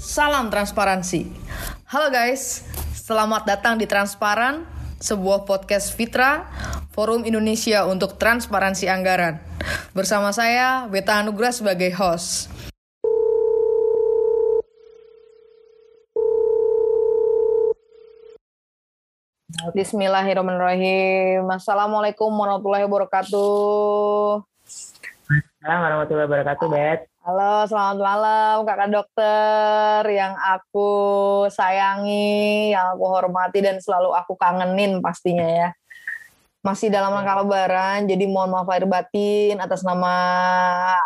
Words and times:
Salam 0.00 0.48
transparansi. 0.48 1.28
Halo 1.92 2.08
guys, 2.08 2.64
selamat 2.96 3.44
datang 3.44 3.76
di 3.76 3.84
Transparan, 3.84 4.64
sebuah 4.96 5.44
podcast 5.44 5.92
Fitra, 5.92 6.48
Forum 6.96 7.28
Indonesia 7.28 7.84
untuk 7.84 8.16
Transparansi 8.16 8.88
Anggaran. 8.88 9.44
Bersama 9.92 10.32
saya, 10.32 10.88
Beta 10.88 11.20
Anugrah 11.20 11.52
sebagai 11.52 11.92
host. 11.92 12.48
Bismillahirrahmanirrahim. 19.74 21.44
Assalamualaikum 21.52 22.32
warahmatullahi 22.32 22.88
wabarakatuh. 22.88 24.40
Assalamualaikum 24.64 25.84
warahmatullahi 25.84 26.28
wabarakatuh, 26.30 26.66
Bet. 26.72 27.00
Halo, 27.20 27.68
selamat 27.68 27.98
malam 28.00 28.54
kakak 28.64 28.88
dokter 28.88 30.00
yang 30.08 30.32
aku 30.32 30.90
sayangi, 31.52 32.72
yang 32.72 32.96
aku 32.96 33.04
hormati 33.04 33.60
dan 33.60 33.76
selalu 33.84 34.16
aku 34.16 34.32
kangenin 34.40 35.04
pastinya 35.04 35.44
ya. 35.44 35.68
Masih 36.64 36.88
dalam 36.88 37.12
rangka 37.12 37.44
lebaran, 37.44 38.08
jadi 38.08 38.24
mohon 38.24 38.48
maaf 38.48 38.64
lahir 38.64 38.88
batin 38.88 39.60
atas 39.60 39.84
nama 39.84 40.14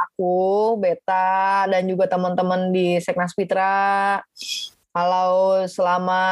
aku, 0.07 0.79
Beta, 0.79 1.67
dan 1.67 1.91
juga 1.91 2.07
teman-teman 2.07 2.71
di 2.71 3.03
Seknas 3.03 3.35
Fitra. 3.35 4.23
Halo, 4.95 5.67
selama 5.67 6.23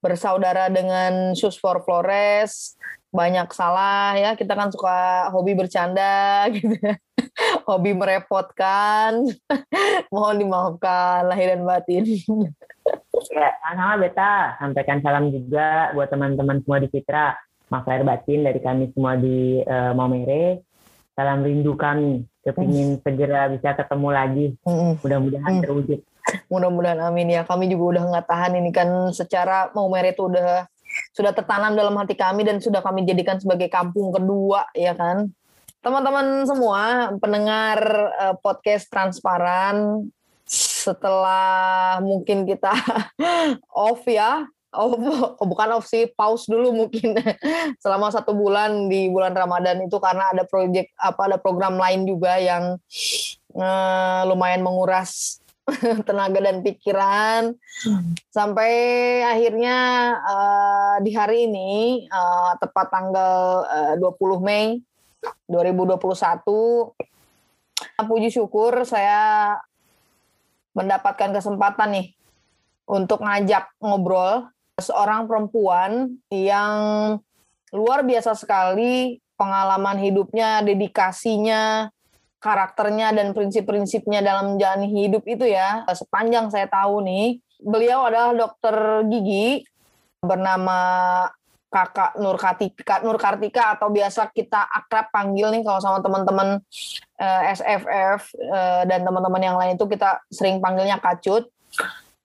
bersaudara 0.00 0.68
dengan 0.72 1.32
Sus 1.32 1.56
for 1.56 1.82
Flores, 1.82 2.76
banyak 3.10 3.48
salah 3.52 4.16
ya, 4.16 4.36
kita 4.36 4.52
kan 4.52 4.68
suka 4.68 5.28
hobi 5.32 5.56
bercanda 5.56 6.44
gitu 6.54 6.76
ya 6.80 6.96
hobi 7.66 7.92
merepotkan. 7.92 9.26
Mohon 10.12 10.36
dimaafkan 10.46 11.26
lahir 11.28 11.56
dan 11.56 11.62
batin. 11.66 12.04
Ya, 12.06 13.50
sama 13.60 13.98
Beta. 13.98 14.56
Sampaikan 14.62 15.02
salam 15.02 15.34
juga 15.34 15.90
buat 15.92 16.08
teman-teman 16.08 16.62
semua 16.62 16.78
di 16.80 16.88
Citra. 16.88 17.36
Maaf 17.66 17.84
lahir 17.90 18.06
batin 18.06 18.46
dari 18.46 18.60
kami 18.62 18.94
semua 18.94 19.18
di 19.18 19.60
uh, 19.66 19.92
Maumere. 19.92 20.62
Salam 21.18 21.42
rindu 21.42 21.74
kami. 21.74 22.22
Kepingin 22.46 23.00
mm. 23.00 23.02
segera 23.02 23.50
bisa 23.50 23.74
ketemu 23.74 24.08
lagi. 24.14 24.46
Mm. 24.62 25.02
Mudah-mudahan 25.02 25.52
mm. 25.58 25.62
terwujud. 25.66 26.00
Mudah-mudahan 26.52 27.00
amin. 27.02 27.36
Ya. 27.36 27.42
Kami 27.46 27.70
juga 27.70 27.96
udah 27.96 28.02
nggak 28.12 28.26
tahan 28.26 28.52
ini 28.58 28.70
kan. 28.70 28.88
Secara 29.10 29.70
Maumere 29.72 30.14
itu 30.14 30.26
udah 30.26 30.66
sudah 31.12 31.32
tertanam 31.34 31.76
dalam 31.76 31.92
hati 32.00 32.16
kami 32.16 32.46
dan 32.46 32.62
sudah 32.62 32.80
kami 32.80 33.04
jadikan 33.04 33.36
sebagai 33.36 33.68
kampung 33.68 34.14
kedua 34.14 34.68
ya 34.72 34.96
kan? 34.96 35.28
Teman-teman 35.84 36.48
semua 36.48 37.12
pendengar 37.20 37.78
uh, 38.18 38.34
podcast 38.42 38.90
transparan 38.90 40.08
setelah 40.46 41.98
mungkin 42.02 42.46
kita 42.46 42.70
off 43.74 44.06
ya 44.06 44.46
oh, 44.76 44.92
oh 45.40 45.46
bukan 45.48 45.80
off 45.80 45.88
sih 45.88 46.06
pause 46.12 46.46
dulu 46.46 46.84
mungkin. 46.84 47.16
Selama 47.82 48.12
satu 48.12 48.36
bulan 48.36 48.92
di 48.92 49.08
bulan 49.08 49.32
Ramadan 49.32 49.82
itu 49.82 49.96
karena 49.98 50.30
ada 50.30 50.44
proyek 50.44 50.92
apa 51.00 51.32
ada 51.32 51.38
program 51.40 51.80
lain 51.80 52.04
juga 52.04 52.36
yang 52.36 52.76
uh, 53.56 54.22
lumayan 54.28 54.60
menguras 54.60 55.40
tenaga 56.08 56.38
dan 56.38 56.62
pikiran. 56.62 57.54
Sampai 58.30 58.72
akhirnya 59.26 59.76
uh, 60.22 60.96
di 61.02 61.10
hari 61.12 61.50
ini 61.50 62.06
uh, 62.10 62.54
tepat 62.62 62.86
tanggal 62.90 63.66
uh, 63.66 63.94
20 63.98 64.46
Mei 64.46 64.78
2021 65.50 66.38
puji 67.96 68.28
syukur 68.30 68.84
saya 68.86 69.56
mendapatkan 70.76 71.32
kesempatan 71.32 71.96
nih 71.96 72.06
untuk 72.86 73.24
ngajak 73.24 73.72
ngobrol 73.80 74.46
seorang 74.76 75.24
perempuan 75.24 76.20
yang 76.28 77.16
luar 77.72 78.04
biasa 78.04 78.36
sekali 78.36 79.18
pengalaman 79.36 80.00
hidupnya, 80.00 80.64
dedikasinya, 80.64 81.88
karakternya 82.40 83.12
dan 83.16 83.32
prinsip-prinsipnya 83.32 84.20
dalam 84.22 84.56
menjalani 84.56 84.88
hidup 84.88 85.24
itu 85.24 85.48
ya. 85.48 85.84
Sepanjang 85.90 86.52
saya 86.52 86.68
tahu 86.68 87.02
nih, 87.02 87.40
beliau 87.60 88.06
adalah 88.06 88.36
dokter 88.36 88.76
gigi 89.08 89.64
bernama 90.20 90.78
kakak 91.66 92.16
Nur 92.22 92.38
Kartika, 92.40 93.04
Nur 93.04 93.18
Kartika 93.20 93.76
atau 93.76 93.92
biasa 93.92 94.30
kita 94.32 94.64
akrab 94.64 95.12
panggil 95.12 95.52
nih 95.52 95.62
kalau 95.66 95.80
sama 95.82 95.98
teman-teman 96.00 96.62
eh, 97.20 97.42
SFF 97.52 98.32
eh, 98.38 98.82
dan 98.88 99.04
teman-teman 99.04 99.42
yang 99.42 99.56
lain 99.58 99.76
itu 99.76 99.84
kita 99.84 100.24
sering 100.30 100.62
panggilnya 100.62 100.96
Kacut. 101.02 101.50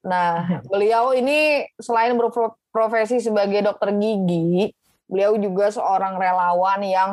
Nah, 0.01 0.63
beliau 0.71 1.13
ini 1.13 1.67
selain 1.77 2.17
berprofesi 2.17 3.21
sebagai 3.21 3.61
dokter 3.61 3.93
gigi, 3.93 4.73
beliau 5.05 5.37
juga 5.37 5.69
seorang 5.69 6.17
relawan 6.17 6.81
yang 6.81 7.09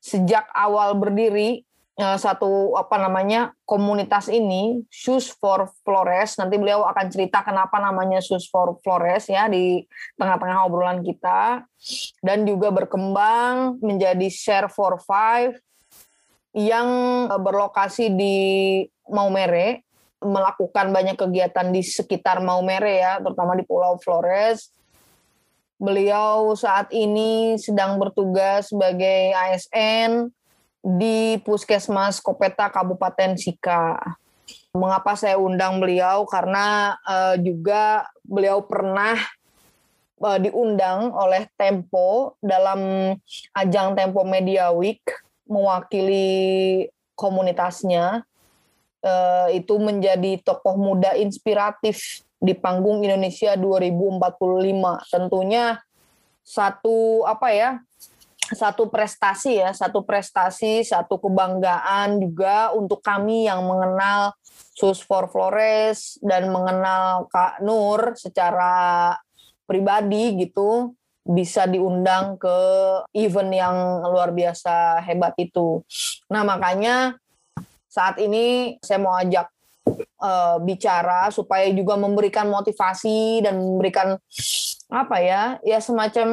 sejak 0.00 0.48
awal 0.52 0.96
berdiri 0.96 1.64
satu 1.94 2.74
apa 2.74 2.98
namanya 2.98 3.54
komunitas 3.62 4.26
ini 4.26 4.82
Shoes 4.90 5.30
for 5.30 5.70
Flores 5.86 6.34
nanti 6.42 6.58
beliau 6.58 6.82
akan 6.90 7.06
cerita 7.06 7.46
kenapa 7.46 7.78
namanya 7.78 8.18
Shoes 8.18 8.50
for 8.50 8.74
Flores 8.82 9.30
ya 9.30 9.46
di 9.46 9.86
tengah-tengah 10.18 10.66
obrolan 10.66 11.06
kita. 11.06 11.62
Dan 12.18 12.42
juga 12.48 12.74
berkembang 12.74 13.78
menjadi 13.78 14.26
Share 14.26 14.66
for 14.66 14.98
Five 14.98 15.54
yang 16.54 16.88
uh, 17.30 17.38
berlokasi 17.38 18.10
di 18.10 18.36
Maumere 19.10 19.86
melakukan 20.24 20.90
banyak 20.90 21.20
kegiatan 21.20 21.68
di 21.68 21.84
sekitar 21.84 22.40
Maumere 22.40 22.98
ya 22.98 23.22
terutama 23.22 23.54
di 23.54 23.62
Pulau 23.62 24.00
Flores. 24.02 24.72
Beliau 25.78 26.56
saat 26.58 26.90
ini 26.90 27.54
sedang 27.60 28.00
bertugas 28.02 28.72
sebagai 28.72 29.36
ASN 29.36 30.32
di 30.84 31.40
Puskesmas 31.40 32.20
Kopeta 32.20 32.68
Kabupaten 32.68 33.40
Sika. 33.40 33.96
Mengapa 34.76 35.16
saya 35.16 35.40
undang 35.40 35.80
beliau? 35.80 36.28
Karena 36.28 36.92
uh, 37.08 37.40
juga 37.40 38.04
beliau 38.20 38.60
pernah 38.60 39.16
uh, 40.20 40.36
diundang 40.36 41.08
oleh 41.16 41.48
Tempo 41.56 42.36
dalam 42.44 43.14
ajang 43.56 43.96
Tempo 43.96 44.28
Media 44.28 44.68
Week 44.76 45.00
mewakili 45.48 46.84
komunitasnya. 47.16 48.20
Uh, 49.04 49.52
itu 49.52 49.76
menjadi 49.76 50.40
tokoh 50.40 50.80
muda 50.80 51.12
inspiratif 51.16 52.24
di 52.40 52.52
panggung 52.52 53.00
Indonesia 53.04 53.56
2045. 53.56 54.36
Tentunya 55.12 55.80
satu 56.44 57.24
apa 57.24 57.48
ya 57.52 57.70
satu 58.52 58.92
prestasi 58.92 59.64
ya, 59.64 59.72
satu 59.72 60.04
prestasi, 60.04 60.84
satu 60.84 61.16
kebanggaan 61.16 62.20
juga 62.20 62.76
untuk 62.76 63.00
kami 63.00 63.48
yang 63.48 63.64
mengenal 63.64 64.36
Sus 64.74 65.00
for 65.00 65.30
Flores 65.30 66.18
dan 66.20 66.50
mengenal 66.52 67.30
Kak 67.32 67.62
Nur 67.64 68.18
secara 68.18 69.14
pribadi 69.64 70.36
gitu 70.36 70.92
bisa 71.24 71.64
diundang 71.64 72.36
ke 72.36 72.58
event 73.16 73.48
yang 73.48 73.76
luar 74.04 74.28
biasa 74.28 75.00
hebat 75.08 75.32
itu. 75.40 75.80
Nah, 76.28 76.44
makanya 76.44 77.16
saat 77.88 78.20
ini 78.20 78.76
saya 78.84 79.00
mau 79.00 79.16
ajak 79.16 79.48
uh, 80.20 80.60
bicara 80.60 81.32
supaya 81.32 81.70
juga 81.72 81.96
memberikan 81.96 82.50
motivasi 82.52 83.40
dan 83.40 83.56
memberikan 83.56 84.20
apa 84.94 85.18
ya 85.18 85.58
ya 85.66 85.82
semacam 85.82 86.28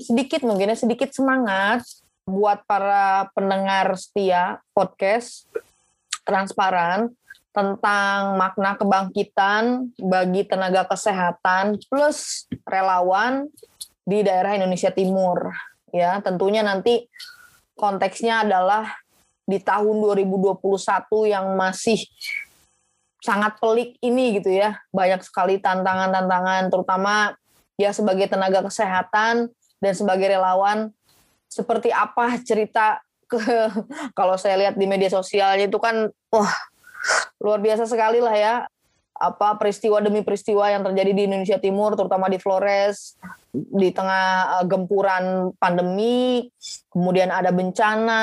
sedikit 0.00 0.40
mungkin 0.40 0.72
ya 0.72 0.76
sedikit 0.80 1.12
semangat 1.12 1.84
buat 2.24 2.64
para 2.64 3.28
pendengar 3.36 3.92
setia 4.00 4.64
podcast 4.72 5.44
transparan 6.24 7.12
tentang 7.52 8.36
makna 8.36 8.76
kebangkitan 8.76 9.92
bagi 9.96 10.44
tenaga 10.44 10.84
kesehatan 10.88 11.80
plus 11.88 12.48
relawan 12.68 13.48
di 14.04 14.20
daerah 14.20 14.52
Indonesia 14.58 14.92
Timur 14.92 15.56
ya. 15.88 16.20
Tentunya 16.20 16.60
nanti 16.60 17.08
konteksnya 17.78 18.44
adalah 18.44 18.92
di 19.48 19.56
tahun 19.62 20.02
2021 20.02 20.60
yang 21.32 21.56
masih 21.56 22.04
sangat 23.24 23.56
pelik 23.56 23.96
ini 24.04 24.36
gitu 24.36 24.52
ya. 24.52 24.76
Banyak 24.92 25.24
sekali 25.24 25.56
tantangan-tantangan 25.56 26.68
terutama 26.68 27.32
ya 27.76 27.92
sebagai 27.92 28.28
tenaga 28.28 28.64
kesehatan 28.64 29.52
dan 29.80 29.92
sebagai 29.92 30.32
relawan 30.32 30.92
seperti 31.46 31.92
apa 31.92 32.40
cerita 32.42 33.00
ke 33.28 33.38
kalau 34.18 34.36
saya 34.40 34.56
lihat 34.56 34.74
di 34.74 34.88
media 34.88 35.12
sosialnya 35.12 35.68
itu 35.68 35.78
kan 35.80 36.08
wah 36.32 36.52
luar 37.40 37.60
biasa 37.62 37.86
sekali 37.86 38.18
lah 38.18 38.34
ya 38.34 38.54
apa 39.16 39.56
peristiwa 39.56 39.98
demi 40.04 40.20
peristiwa 40.20 40.68
yang 40.68 40.84
terjadi 40.84 41.12
di 41.16 41.22
Indonesia 41.24 41.56
Timur, 41.56 41.96
terutama 41.96 42.28
di 42.28 42.36
Flores, 42.36 43.16
di 43.52 43.88
tengah 43.88 44.60
uh, 44.60 44.64
gempuran 44.68 45.56
pandemi, 45.56 46.44
kemudian 46.92 47.32
ada 47.32 47.48
bencana 47.48 48.22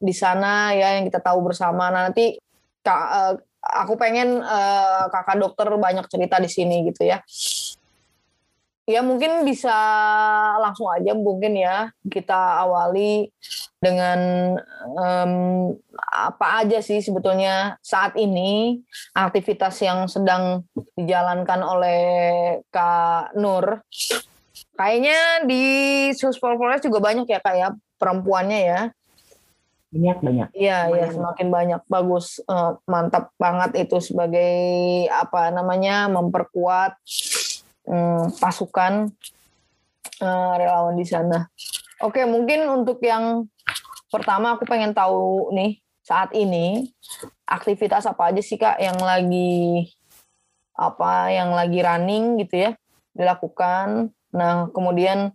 di 0.00 0.14
sana 0.16 0.72
ya 0.72 0.96
yang 0.96 1.04
kita 1.04 1.20
tahu 1.20 1.44
bersama. 1.44 1.92
Nah, 1.92 2.08
nanti 2.08 2.40
uh, 2.88 3.32
aku 3.60 3.94
pengen 4.00 4.40
uh, 4.40 5.04
kakak 5.12 5.36
dokter 5.36 5.68
banyak 5.76 6.08
cerita 6.08 6.40
di 6.40 6.48
sini 6.48 6.88
gitu 6.88 7.04
ya. 7.04 7.20
Ya 8.82 8.98
mungkin 8.98 9.46
bisa 9.46 9.70
langsung 10.58 10.90
aja 10.90 11.14
mungkin 11.14 11.54
ya 11.54 11.94
kita 12.02 12.66
awali 12.66 13.30
dengan 13.78 14.18
um, 14.98 15.32
apa 16.10 16.66
aja 16.66 16.82
sih 16.82 16.98
sebetulnya 16.98 17.78
saat 17.78 18.18
ini 18.18 18.82
aktivitas 19.14 19.78
yang 19.86 20.10
sedang 20.10 20.66
dijalankan 20.98 21.62
oleh 21.62 22.02
Kak 22.74 23.38
Nur. 23.38 23.86
Kayaknya 24.74 25.46
di 25.46 25.64
Suspol 26.18 26.58
Forest 26.58 26.82
juga 26.90 26.98
banyak 26.98 27.30
ya 27.30 27.38
kayak 27.38 27.58
ya, 27.58 27.68
perempuannya 28.02 28.60
ya. 28.66 28.80
Banyak 29.94 30.18
banyak. 30.26 30.48
Iya 30.58 30.78
iya 30.90 31.06
semakin 31.12 31.48
banyak 31.54 31.82
bagus 31.86 32.42
uh, 32.50 32.82
mantap 32.90 33.30
banget 33.38 33.86
itu 33.86 34.02
sebagai 34.02 34.50
apa 35.06 35.54
namanya 35.54 36.10
memperkuat 36.10 36.98
hmm, 37.86 38.38
pasukan 38.38 39.10
uh, 40.22 40.52
relawan 40.58 40.94
di 40.98 41.06
sana. 41.06 41.48
Oke, 42.02 42.26
mungkin 42.26 42.66
untuk 42.66 42.98
yang 43.02 43.46
pertama 44.10 44.58
aku 44.58 44.66
pengen 44.66 44.92
tahu 44.92 45.54
nih 45.54 45.78
saat 46.02 46.34
ini 46.34 46.90
aktivitas 47.46 48.04
apa 48.10 48.34
aja 48.34 48.42
sih 48.42 48.58
kak 48.58 48.76
yang 48.82 48.98
lagi 48.98 49.86
apa 50.74 51.30
yang 51.30 51.54
lagi 51.54 51.78
running 51.78 52.42
gitu 52.42 52.68
ya 52.68 52.70
dilakukan. 53.14 54.10
Nah 54.34 54.68
kemudian 54.74 55.30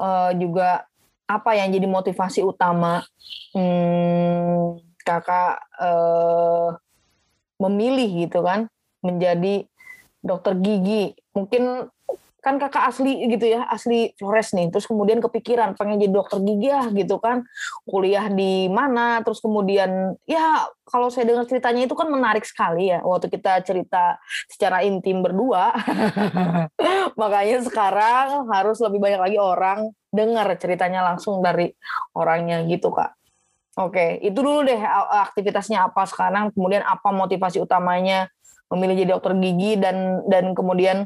uh, 0.00 0.30
juga 0.34 0.88
apa 1.24 1.56
yang 1.56 1.72
jadi 1.72 1.88
motivasi 1.88 2.44
utama 2.44 3.04
hmm, 3.56 4.80
kakak 5.04 5.60
uh, 5.80 6.76
memilih 7.60 8.28
gitu 8.28 8.44
kan 8.44 8.68
menjadi 9.04 9.68
dokter 10.24 10.56
gigi. 10.56 11.12
Mungkin 11.36 11.92
kan 12.44 12.60
kakak 12.60 12.92
asli 12.92 13.24
gitu 13.32 13.56
ya 13.56 13.64
asli 13.72 14.12
Flores 14.20 14.52
nih. 14.52 14.68
Terus 14.68 14.84
kemudian 14.84 15.20
kepikiran 15.24 15.76
pengen 15.80 15.96
jadi 15.96 16.12
dokter 16.12 16.44
gigi 16.44 16.68
ya 16.68 16.84
gitu 16.92 17.16
kan. 17.16 17.44
Kuliah 17.88 18.28
di 18.28 18.68
mana 18.68 19.24
terus 19.24 19.40
kemudian 19.40 20.16
ya 20.28 20.68
kalau 20.84 21.08
saya 21.08 21.28
dengar 21.28 21.48
ceritanya 21.48 21.88
itu 21.88 21.96
kan 21.96 22.08
menarik 22.12 22.44
sekali 22.44 22.92
ya 22.92 23.00
waktu 23.00 23.32
kita 23.32 23.64
cerita 23.64 24.20
secara 24.48 24.84
intim 24.84 25.24
berdua. 25.24 25.72
Makanya 27.20 27.64
sekarang 27.64 28.48
harus 28.52 28.76
lebih 28.84 29.00
banyak 29.00 29.20
lagi 29.20 29.38
orang 29.40 29.92
dengar 30.12 30.44
ceritanya 30.60 31.00
langsung 31.00 31.40
dari 31.40 31.72
orangnya 32.12 32.60
gitu 32.68 32.92
kak. 32.92 33.16
Oke, 33.74 34.22
itu 34.22 34.38
dulu 34.38 34.62
deh 34.62 34.78
aktivitasnya 35.26 35.90
apa 35.90 36.06
sekarang, 36.06 36.54
kemudian 36.54 36.86
apa 36.86 37.10
motivasi 37.10 37.58
utamanya 37.58 38.30
memilih 38.72 39.04
jadi 39.04 39.10
dokter 39.16 39.32
gigi 39.38 39.76
dan 39.76 40.24
dan 40.28 40.56
kemudian 40.56 41.04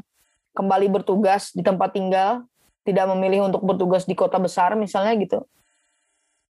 kembali 0.55 0.87
bertugas 0.91 1.55
di 1.55 1.63
tempat 1.63 1.95
tinggal, 1.95 2.43
tidak 2.83 3.05
memilih 3.15 3.47
untuk 3.47 3.63
bertugas 3.63 4.03
di 4.03 4.17
kota 4.17 4.41
besar 4.41 4.75
misalnya 4.75 5.15
gitu. 5.19 5.39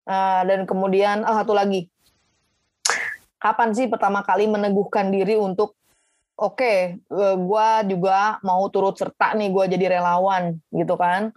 Uh, 0.10 0.42
dan 0.50 0.66
kemudian 0.66 1.22
oh, 1.22 1.36
satu 1.38 1.54
lagi, 1.54 1.86
kapan 3.38 3.70
sih 3.78 3.86
pertama 3.86 4.26
kali 4.26 4.50
meneguhkan 4.50 5.14
diri 5.14 5.38
untuk 5.38 5.78
oke, 6.40 6.58
okay, 6.58 6.98
uh, 7.14 7.38
gue 7.38 7.68
juga 7.94 8.42
mau 8.42 8.66
turut 8.74 8.98
serta 8.98 9.38
nih 9.38 9.54
gue 9.54 9.64
jadi 9.78 10.00
relawan 10.00 10.58
gitu 10.74 10.98
kan, 10.98 11.30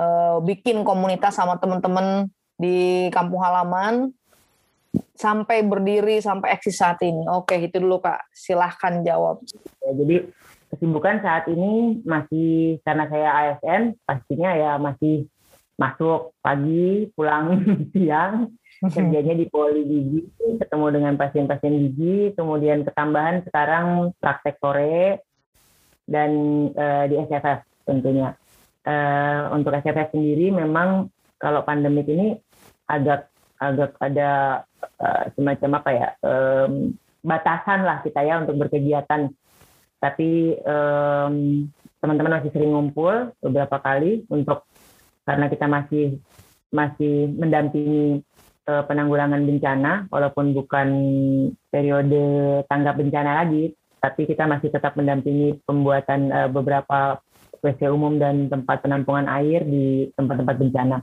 uh, 0.00 0.40
bikin 0.40 0.80
komunitas 0.86 1.36
sama 1.36 1.60
temen-temen 1.60 2.32
di 2.56 3.12
kampung 3.12 3.44
halaman 3.44 4.16
sampai 5.16 5.64
berdiri 5.64 6.20
sampai 6.20 6.52
eksis 6.54 6.76
saat 6.78 7.00
ini? 7.02 7.24
Oke, 7.28 7.56
itu 7.56 7.80
dulu 7.80 8.00
Kak. 8.04 8.28
Silahkan 8.30 9.00
jawab. 9.02 9.40
Ya, 9.82 9.90
jadi 9.96 10.16
kesibukan 10.70 11.24
saat 11.24 11.48
ini 11.48 12.04
masih 12.04 12.78
karena 12.84 13.08
saya 13.08 13.28
ASN, 13.32 13.96
pastinya 14.04 14.50
ya 14.52 14.72
masih 14.76 15.30
masuk 15.76 16.32
pagi, 16.40 17.08
pulang 17.12 17.60
siang, 17.92 18.52
kerjanya 18.80 19.34
di 19.36 19.46
poli 19.48 19.84
gigi, 19.84 20.20
ketemu 20.60 20.86
dengan 20.92 21.14
pasien-pasien 21.20 21.74
gigi, 21.76 22.32
kemudian 22.36 22.84
ketambahan 22.84 23.44
sekarang 23.48 24.12
praktek 24.20 24.56
sore 24.60 25.24
dan 26.08 26.30
uh, 26.72 27.04
di 27.08 27.14
SFF 27.20 27.64
tentunya. 27.84 28.32
Uh, 28.86 29.50
untuk 29.50 29.74
SFF 29.74 30.14
sendiri 30.14 30.54
memang 30.54 31.10
kalau 31.42 31.66
pandemik 31.66 32.06
ini 32.06 32.38
agak 32.86 33.26
agak 33.58 33.96
ada 34.00 34.62
uh, 35.00 35.24
semacam 35.34 35.70
apa 35.80 35.90
ya 35.92 36.08
um, 36.22 36.94
batasan 37.24 37.82
lah 37.82 38.00
kita 38.04 38.22
ya 38.22 38.42
untuk 38.44 38.56
berkegiatan 38.60 39.32
tapi 39.98 40.54
um, 40.62 41.66
teman-teman 41.98 42.38
masih 42.38 42.52
sering 42.52 42.70
ngumpul 42.70 43.32
beberapa 43.40 43.80
kali 43.80 44.28
untuk 44.30 44.68
karena 45.26 45.50
kita 45.50 45.66
masih 45.66 46.20
masih 46.70 47.32
mendampingi 47.34 48.22
uh, 48.68 48.84
penanggulangan 48.86 49.42
bencana 49.42 50.06
walaupun 50.12 50.54
bukan 50.54 50.88
periode 51.72 52.24
tanggap 52.70 53.00
bencana 53.00 53.42
lagi 53.42 53.74
tapi 53.98 54.28
kita 54.28 54.46
masih 54.46 54.70
tetap 54.70 54.94
mendampingi 54.94 55.58
pembuatan 55.66 56.30
uh, 56.30 56.48
beberapa 56.52 57.18
WC 57.64 57.90
umum 57.90 58.20
dan 58.20 58.46
tempat 58.46 58.84
penampungan 58.84 59.26
air 59.26 59.64
di 59.66 60.12
tempat-tempat 60.14 60.56
bencana. 60.60 60.96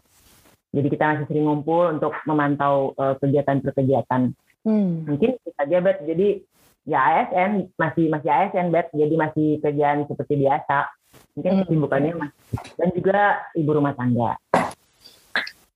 Jadi 0.73 0.87
kita 0.89 1.03
masih 1.05 1.25
sering 1.29 1.45
ngumpul 1.45 1.93
untuk 1.93 2.17
memantau 2.25 2.97
uh, 2.97 3.13
kegiatan-perkegiatan. 3.21 4.33
Hmm. 4.65 5.05
Mungkin 5.05 5.37
saja 5.53 5.77
bet. 5.85 6.01
Jadi 6.01 6.41
ya 6.89 6.99
ASN 6.99 7.77
masih 7.77 8.09
masih 8.09 8.29
ASN 8.33 8.73
bet. 8.73 8.89
Jadi 8.89 9.13
masih 9.13 9.47
kerjaan 9.61 10.09
seperti 10.09 10.33
biasa. 10.41 10.89
Mungkin 11.37 11.51
hmm. 11.53 11.61
kesibukannya 11.69 12.13
masih 12.17 12.41
dan 12.73 12.89
juga 12.89 13.19
ibu 13.53 13.69
rumah 13.69 13.93
tangga. 13.93 14.33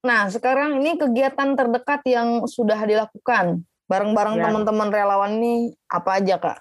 Nah 0.02 0.34
sekarang 0.34 0.82
ini 0.82 0.98
kegiatan 0.98 1.54
terdekat 1.54 2.02
yang 2.10 2.50
sudah 2.50 2.82
dilakukan 2.82 3.62
bareng-bareng 3.86 4.36
ya. 4.42 4.44
teman-teman 4.50 4.90
relawan 4.90 5.32
ini 5.38 5.78
apa 5.94 6.18
aja 6.18 6.42
kak? 6.42 6.58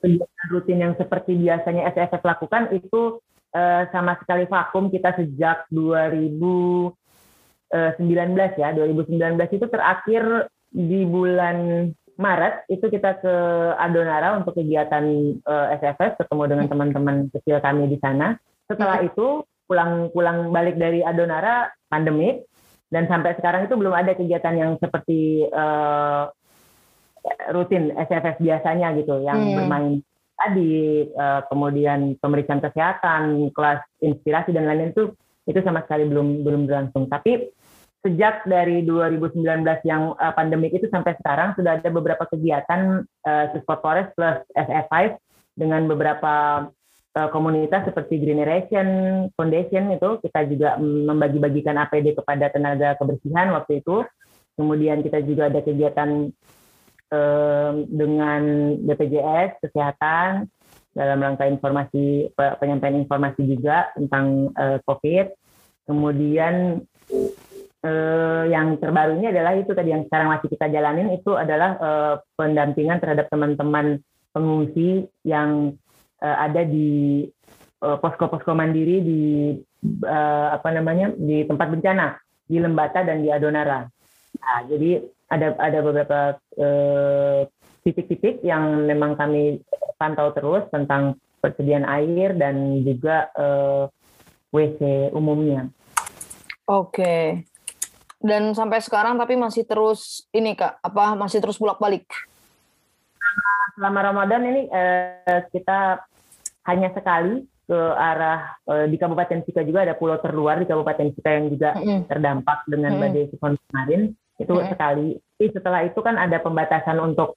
Kegiatan 0.00 0.46
rutin 0.48 0.78
yang 0.80 0.94
seperti 0.96 1.36
biasanya 1.36 1.92
SFF 1.92 2.24
lakukan 2.24 2.72
itu 2.72 3.20
uh, 3.52 3.82
sama 3.92 4.16
sekali 4.20 4.48
vakum 4.48 4.88
kita 4.88 5.16
sejak 5.20 5.68
2000 5.68 6.32
19 7.74 8.38
eh, 8.38 8.50
ya 8.54 8.70
2019 8.70 9.18
itu 9.58 9.66
terakhir 9.66 10.46
di 10.70 11.02
bulan 11.02 11.90
Maret 12.14 12.70
itu 12.70 12.86
kita 12.86 13.18
ke 13.18 13.34
Adonara 13.74 14.38
untuk 14.38 14.54
kegiatan 14.54 15.02
uh, 15.42 15.74
eh, 15.74 15.82
SFS 15.82 16.22
ketemu 16.22 16.42
dengan 16.46 16.66
teman-teman 16.70 17.16
kecil 17.34 17.58
kami 17.58 17.90
di 17.90 17.98
sana. 17.98 18.38
Setelah 18.70 19.02
hmm. 19.02 19.08
itu 19.10 19.26
pulang-pulang 19.66 20.54
balik 20.54 20.78
dari 20.78 21.02
Adonara 21.02 21.74
pandemik 21.90 22.46
dan 22.94 23.10
sampai 23.10 23.34
sekarang 23.34 23.66
itu 23.66 23.74
belum 23.74 23.90
ada 23.90 24.14
kegiatan 24.14 24.54
yang 24.54 24.72
seperti 24.78 25.50
uh, 25.50 26.30
rutin 27.50 27.90
SFS 27.98 28.38
biasanya 28.38 28.94
gitu 28.94 29.18
yang 29.24 29.40
hmm. 29.40 29.54
bermain 29.58 29.94
tadi 30.38 31.08
uh, 31.18 31.42
kemudian 31.50 32.14
pemeriksaan 32.22 32.62
kesehatan, 32.62 33.50
kelas 33.50 33.82
inspirasi 33.98 34.54
dan 34.54 34.70
lain-lain 34.70 34.94
itu 34.94 35.10
itu 35.50 35.58
sama 35.66 35.82
sekali 35.82 36.06
belum 36.06 36.46
belum 36.46 36.70
berlangsung. 36.70 37.10
Tapi 37.10 37.50
sejak 38.04 38.44
dari 38.44 38.84
2019 38.84 39.64
yang 39.88 40.12
uh, 40.20 40.32
pandemik 40.36 40.76
itu 40.76 40.84
sampai 40.92 41.16
sekarang 41.16 41.56
sudah 41.56 41.80
ada 41.80 41.88
beberapa 41.88 42.28
kegiatan 42.28 43.00
uh, 43.24 43.44
Support 43.56 43.80
Forest 43.80 44.10
plus 44.12 44.38
SF5 44.52 45.16
dengan 45.56 45.88
beberapa 45.88 46.68
uh, 47.16 47.28
komunitas 47.32 47.88
seperti 47.88 48.20
Generation 48.20 48.86
Foundation 49.32 49.88
itu 49.96 50.20
kita 50.20 50.44
juga 50.44 50.76
membagi-bagikan 50.78 51.80
APD 51.80 52.12
kepada 52.12 52.52
tenaga 52.52 52.92
kebersihan 53.00 53.56
waktu 53.56 53.80
itu. 53.80 54.04
Kemudian 54.54 55.00
kita 55.00 55.24
juga 55.24 55.48
ada 55.48 55.64
kegiatan 55.64 56.28
uh, 57.08 57.72
dengan 57.88 58.42
BPJS 58.84 59.64
kesehatan 59.64 60.52
dalam 60.94 61.18
rangka 61.18 61.48
informasi 61.50 62.30
penyampaian 62.36 63.02
informasi 63.02 63.42
juga 63.48 63.90
tentang 63.98 64.52
uh, 64.54 64.78
COVID. 64.86 65.26
Kemudian 65.90 66.84
eh, 67.84 68.42
yang 68.48 68.80
terbaru 68.80 69.20
ini 69.20 69.28
adalah 69.28 69.52
itu 69.54 69.76
tadi 69.76 69.92
yang 69.92 70.08
sekarang 70.08 70.32
masih 70.32 70.48
kita 70.48 70.66
jalanin 70.72 71.12
itu 71.12 71.36
adalah 71.36 71.76
eh, 71.76 72.14
pendampingan 72.34 72.98
terhadap 72.98 73.28
teman-teman 73.28 74.00
pengungsi 74.32 75.04
yang 75.22 75.76
eh, 76.24 76.36
ada 76.36 76.64
di 76.64 77.28
eh, 77.84 77.96
posko-posko 78.00 78.56
mandiri 78.56 79.04
di 79.04 79.22
eh, 79.84 80.48
apa 80.50 80.68
namanya 80.72 81.12
di 81.12 81.44
tempat 81.44 81.68
bencana 81.68 82.16
di 82.48 82.56
Lembata 82.60 83.04
dan 83.04 83.20
di 83.20 83.28
Adonara. 83.28 83.84
Nah, 84.40 84.60
jadi 84.68 85.04
ada 85.28 85.56
ada 85.60 85.78
beberapa 85.84 86.20
eh, 86.56 87.40
titik-titik 87.84 88.40
yang 88.40 88.88
memang 88.88 89.16
kami 89.20 89.60
pantau 90.00 90.32
terus 90.32 90.64
tentang 90.72 91.20
persediaan 91.44 91.84
air 91.84 92.32
dan 92.32 92.80
juga 92.80 93.28
WC 94.48 95.12
umumnya. 95.12 95.68
Oke. 96.64 97.44
Dan 98.24 98.56
sampai 98.56 98.80
sekarang 98.80 99.20
tapi 99.20 99.36
masih 99.36 99.68
terus 99.68 100.24
ini 100.32 100.56
kak, 100.56 100.80
apa 100.80 101.12
masih 101.12 101.44
terus 101.44 101.60
bolak-balik? 101.60 102.08
Selama 103.76 104.00
Ramadan 104.00 104.48
ini 104.48 104.62
uh, 104.72 105.44
kita 105.52 106.00
hanya 106.64 106.88
sekali 106.96 107.44
ke 107.68 107.80
arah 107.92 108.56
uh, 108.64 108.88
di 108.88 108.96
Kabupaten 108.96 109.44
Sika 109.44 109.60
juga 109.60 109.84
ada 109.84 109.92
pulau 109.92 110.16
terluar 110.24 110.56
di 110.56 110.64
Kabupaten 110.64 111.12
Sika 111.12 111.36
yang 111.36 111.52
juga 111.52 111.76
mm 111.76 111.84
-hmm. 111.84 112.00
terdampak 112.08 112.64
dengan 112.64 112.96
mm 112.96 112.96
-hmm. 112.96 113.12
badai 113.12 113.28
siklon 113.28 113.54
kemarin 113.68 114.02
itu 114.40 114.52
mm 114.52 114.56
-hmm. 114.56 114.70
sekali. 114.72 115.08
Tapi 115.20 115.46
setelah 115.52 115.80
itu 115.84 116.00
kan 116.00 116.16
ada 116.16 116.40
pembatasan 116.40 116.96
untuk 117.04 117.36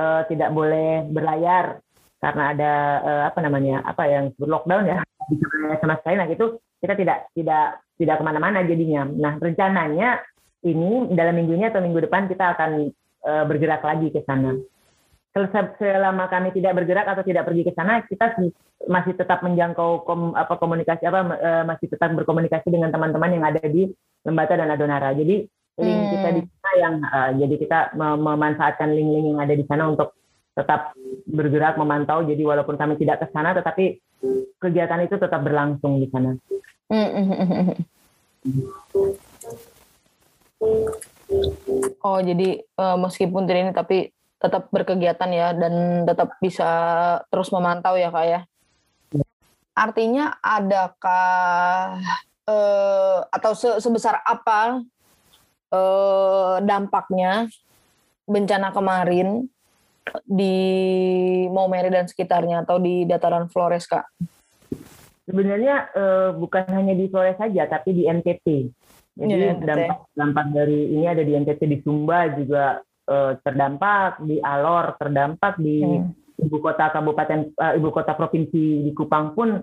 uh, 0.00 0.24
tidak 0.32 0.48
boleh 0.56 1.04
berlayar 1.12 1.84
karena 2.24 2.42
ada 2.56 2.72
uh, 3.04 3.22
apa 3.28 3.40
namanya 3.44 3.84
apa 3.84 4.08
yang 4.08 4.32
lockdown 4.40 4.88
ya 4.88 5.04
sama 5.84 6.00
sekali. 6.00 6.16
Nah 6.16 6.28
itu 6.32 6.56
kita 6.80 6.96
tidak 6.96 7.28
tidak 7.36 7.84
tidak 8.02 8.18
ke 8.18 8.24
mana-mana 8.26 8.66
jadinya. 8.66 9.06
Nah 9.06 9.38
rencananya 9.38 10.18
ini 10.66 11.14
dalam 11.14 11.38
minggu 11.38 11.54
ini 11.54 11.70
atau 11.70 11.78
minggu 11.78 12.10
depan 12.10 12.26
kita 12.26 12.58
akan 12.58 12.90
uh, 13.22 13.44
bergerak 13.46 13.86
lagi 13.86 14.10
ke 14.10 14.26
sana 14.26 14.58
selama 15.80 16.28
kami 16.28 16.52
tidak 16.52 16.76
bergerak 16.76 17.08
atau 17.08 17.24
tidak 17.24 17.48
pergi 17.48 17.64
ke 17.64 17.72
sana, 17.72 18.04
kita 18.04 18.36
masih 18.84 19.16
tetap 19.16 19.40
menjangkau 19.40 20.04
kom, 20.04 20.36
apa 20.36 20.60
komunikasi 20.60 21.08
apa 21.08 21.20
e, 21.40 21.50
masih 21.64 21.86
tetap 21.88 22.12
berkomunikasi 22.12 22.68
dengan 22.68 22.92
teman-teman 22.92 23.32
yang 23.32 23.44
ada 23.48 23.64
di 23.64 23.88
Lembata 24.28 24.60
dan 24.60 24.68
Adonara. 24.68 25.16
Jadi 25.16 25.48
link 25.80 25.98
hmm. 26.04 26.10
kita 26.12 26.28
di 26.36 26.42
sana 26.44 26.72
yang 26.76 26.94
uh, 27.00 27.30
jadi 27.32 27.54
kita 27.56 27.78
memanfaatkan 27.96 28.92
link-link 28.92 29.32
yang 29.32 29.40
ada 29.40 29.54
di 29.56 29.64
sana 29.64 29.88
untuk 29.88 30.12
tetap 30.52 30.92
bergerak 31.24 31.80
memantau. 31.80 32.20
Jadi 32.28 32.44
walaupun 32.44 32.76
kami 32.76 33.00
tidak 33.00 33.24
ke 33.24 33.26
sana, 33.32 33.56
tetapi 33.56 33.96
kegiatan 34.60 35.00
itu 35.00 35.16
tetap 35.16 35.40
berlangsung 35.40 35.96
di 35.96 36.12
sana. 36.12 36.36
Oh 42.02 42.18
jadi 42.20 42.60
uh, 42.76 42.96
meskipun 43.00 43.48
tidak 43.48 43.60
ini 43.64 43.72
tapi 43.72 43.98
tetap 44.42 44.68
berkegiatan 44.74 45.30
ya 45.30 45.54
dan 45.54 46.02
tetap 46.02 46.34
bisa 46.42 46.70
terus 47.30 47.54
memantau 47.54 47.94
ya 47.94 48.10
kak 48.10 48.26
ya. 48.26 48.40
Artinya 49.72 50.36
adakah 50.42 51.96
eh, 52.44 53.18
atau 53.22 53.52
se 53.54 53.78
sebesar 53.78 54.18
apa 54.26 54.82
eh, 55.70 56.54
dampaknya 56.66 57.46
bencana 58.26 58.74
kemarin 58.74 59.46
di 60.26 60.58
Maumere 61.48 61.88
dan 61.94 62.10
sekitarnya 62.10 62.66
atau 62.66 62.82
di 62.82 63.06
dataran 63.06 63.46
Flores 63.46 63.86
kak? 63.86 64.10
Sebenarnya 65.22 65.90
eh, 65.94 66.30
bukan 66.34 66.64
hanya 66.72 66.94
di 66.98 67.06
Flores 67.06 67.38
saja 67.38 67.70
tapi 67.70 67.94
di 67.94 68.02
NTT. 68.10 68.46
Jadi 69.12 69.44
ya, 69.44 69.52
dampak 69.60 69.98
dampak 70.16 70.46
dari 70.56 70.88
ini 70.88 71.04
ada 71.04 71.20
di 71.20 71.36
NTT 71.36 71.60
di 71.68 71.78
Sumba 71.84 72.32
juga 72.32 72.80
uh, 73.12 73.36
terdampak 73.44 74.24
di 74.24 74.40
Alor, 74.40 74.96
terdampak 74.96 75.60
di 75.60 75.84
hmm. 75.84 76.48
ibu 76.48 76.56
kota 76.64 76.88
kabupaten 76.88 77.52
uh, 77.60 77.76
ibu 77.76 77.92
kota 77.92 78.16
provinsi 78.16 78.88
di 78.88 78.90
Kupang 78.96 79.36
pun 79.36 79.60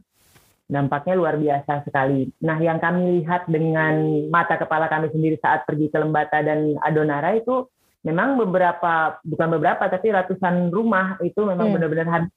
dampaknya 0.70 1.18
luar 1.18 1.36
biasa 1.42 1.82
sekali. 1.82 2.30
Nah, 2.46 2.62
yang 2.62 2.78
kami 2.78 3.26
lihat 3.26 3.50
dengan 3.50 4.30
mata 4.30 4.54
kepala 4.62 4.86
kami 4.86 5.10
sendiri 5.10 5.42
saat 5.42 5.66
pergi 5.66 5.90
ke 5.90 5.98
Lembata 5.98 6.46
dan 6.46 6.78
Adonara 6.86 7.34
itu 7.34 7.66
memang 8.06 8.38
beberapa 8.38 9.18
bukan 9.26 9.50
beberapa 9.58 9.90
tapi 9.90 10.14
ratusan 10.14 10.70
rumah 10.70 11.18
itu 11.26 11.42
memang 11.42 11.74
hmm. 11.74 11.76
benar-benar 11.76 12.08
habis. 12.08 12.34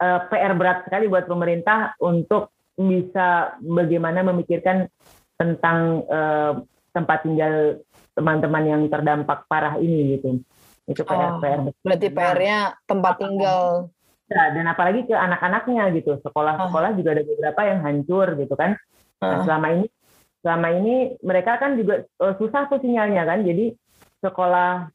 Uh, 0.00 0.16
eh, 0.16 0.20
PR 0.32 0.56
berat 0.56 0.88
sekali 0.88 1.12
buat 1.12 1.28
pemerintah 1.28 1.92
untuk 2.00 2.56
bisa 2.80 3.52
bagaimana 3.60 4.24
memikirkan 4.24 4.88
tentang 5.36 6.08
uh, 6.08 6.64
tempat 6.96 7.28
tinggal 7.28 7.84
teman-teman 8.16 8.64
yang 8.64 8.82
terdampak 8.88 9.44
parah 9.44 9.76
ini 9.76 10.16
gitu. 10.16 10.40
Itu 10.88 11.04
PR 11.04 11.36
oh, 11.36 11.40
PR. 11.40 11.60
Berarti 11.84 12.08
PR-nya 12.08 12.58
tempat 12.88 13.14
tinggal. 13.20 13.92
Ya, 14.30 14.54
dan 14.54 14.64
apalagi 14.70 15.04
ke 15.10 15.14
anak-anaknya 15.14 15.90
gitu. 15.96 16.16
Sekolah-sekolah 16.22 16.90
oh. 16.94 16.96
juga 16.96 17.18
ada 17.18 17.22
beberapa 17.26 17.60
yang 17.66 17.80
hancur 17.82 18.26
gitu 18.38 18.54
kan. 18.54 18.78
Nah, 19.20 19.44
selama 19.44 19.68
ini 19.76 19.86
selama 20.40 20.68
ini 20.72 21.20
mereka 21.20 21.60
kan 21.60 21.76
juga 21.76 22.08
uh, 22.20 22.34
susah 22.40 22.70
tuh 22.72 22.80
sinyalnya 22.80 23.26
kan. 23.26 23.44
Jadi 23.44 23.74
sekolah 24.20 24.88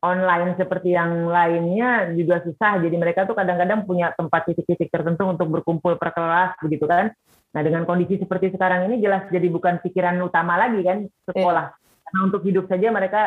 online 0.00 0.56
seperti 0.56 0.96
yang 0.96 1.28
lainnya 1.28 2.12
juga 2.16 2.40
susah. 2.40 2.80
Jadi 2.80 2.96
mereka 2.96 3.28
tuh 3.28 3.36
kadang-kadang 3.36 3.84
punya 3.84 4.12
tempat 4.16 4.48
titik-titik 4.48 4.88
tertentu 4.88 5.28
untuk 5.28 5.48
berkumpul 5.52 6.00
per 6.00 6.16
kelas 6.16 6.56
begitu 6.64 6.88
kan. 6.88 7.12
Nah 7.52 7.60
dengan 7.60 7.84
kondisi 7.84 8.16
seperti 8.16 8.54
sekarang 8.54 8.88
ini 8.88 9.02
jelas 9.02 9.28
jadi 9.28 9.44
bukan 9.52 9.82
pikiran 9.84 10.16
utama 10.24 10.56
lagi 10.56 10.80
kan 10.80 11.04
sekolah. 11.28 11.66
Yeah. 11.68 12.04
Karena 12.08 12.20
untuk 12.26 12.42
hidup 12.48 12.64
saja 12.66 12.88
mereka 12.88 13.22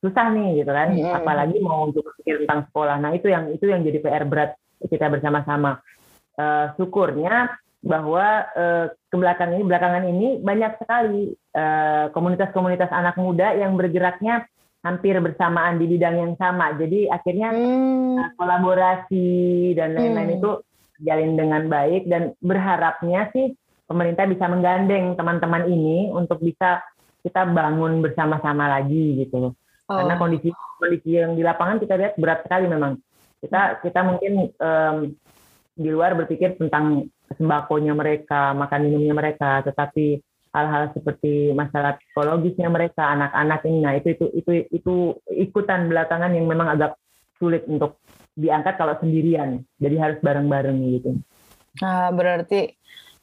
susah 0.00 0.32
nih 0.32 0.64
gitu 0.64 0.72
kan, 0.72 0.88
hmm. 0.96 1.12
apalagi 1.12 1.56
mau 1.60 1.88
untuk 1.88 2.08
berpikir 2.08 2.44
tentang 2.44 2.68
sekolah. 2.72 2.96
Nah 3.00 3.10
itu 3.12 3.28
yang 3.28 3.52
itu 3.52 3.68
yang 3.68 3.84
jadi 3.84 3.98
PR 4.00 4.24
berat 4.24 4.56
kita 4.80 5.12
bersama-sama. 5.12 5.80
Uh, 6.40 6.72
syukurnya 6.80 7.52
bahwa 7.84 8.48
uh, 8.56 8.86
ke 9.08 9.16
belakang 9.16 9.56
ini 9.56 9.64
belakangan 9.64 10.04
ini 10.08 10.28
banyak 10.40 10.72
sekali 10.84 11.32
komunitas 11.32 12.06
eh, 12.06 12.06
komunitas-komunitas 12.14 12.90
anak 12.92 13.16
muda 13.18 13.56
yang 13.56 13.74
bergeraknya 13.74 14.46
hampir 14.80 15.16
bersamaan 15.20 15.76
di 15.76 15.86
bidang 15.86 16.16
yang 16.16 16.34
sama. 16.40 16.72
Jadi 16.76 17.08
akhirnya 17.08 17.52
hmm. 17.52 18.16
uh, 18.16 18.30
kolaborasi 18.40 19.28
dan 19.76 19.96
lain-lain 19.96 20.36
hmm. 20.36 20.38
itu 20.40 20.50
jalin 21.00 21.32
dengan 21.36 21.64
baik 21.68 22.08
dan 22.08 22.36
berharapnya 22.44 23.32
sih 23.32 23.56
pemerintah 23.88 24.28
bisa 24.28 24.44
menggandeng 24.46 25.16
teman-teman 25.16 25.64
ini 25.68 26.12
untuk 26.12 26.38
bisa 26.44 26.84
kita 27.20 27.44
bangun 27.48 28.00
bersama-sama 28.00 28.68
lagi 28.68 29.24
gitu. 29.24 29.52
Oh. 29.90 29.96
Karena 29.96 30.16
kondisi 30.16 30.48
kondisi 30.80 31.16
yang 31.16 31.36
di 31.36 31.42
lapangan 31.44 31.80
kita 31.80 31.94
lihat 31.96 32.12
berat 32.16 32.40
sekali 32.44 32.66
memang. 32.68 32.96
Kita 33.40 33.80
kita 33.80 34.00
mungkin 34.04 34.52
um, 34.60 34.96
di 35.76 35.88
luar 35.88 36.12
berpikir 36.12 36.60
tentang 36.60 37.08
sembakonya 37.36 37.96
mereka, 37.96 38.52
makan 38.52 38.80
minumnya 38.84 39.14
mereka, 39.16 39.64
tetapi 39.64 40.20
hal-hal 40.50 40.90
seperti 40.90 41.54
masalah 41.54 41.94
psikologisnya 41.98 42.66
mereka, 42.66 43.06
anak-anak 43.06 43.60
ini, 43.66 43.78
nah 43.82 43.94
itu 43.94 44.14
itu 44.14 44.26
itu 44.34 44.52
itu 44.74 44.94
ikutan 45.30 45.86
belakangan 45.86 46.34
yang 46.34 46.50
memang 46.50 46.74
agak 46.74 46.98
sulit 47.38 47.64
untuk 47.70 48.02
diangkat 48.34 48.74
kalau 48.76 48.98
sendirian. 48.98 49.62
Jadi 49.78 49.96
harus 49.96 50.18
bareng-bareng 50.20 50.78
gitu. 50.98 51.10
Nah, 51.78 52.10
berarti 52.10 52.74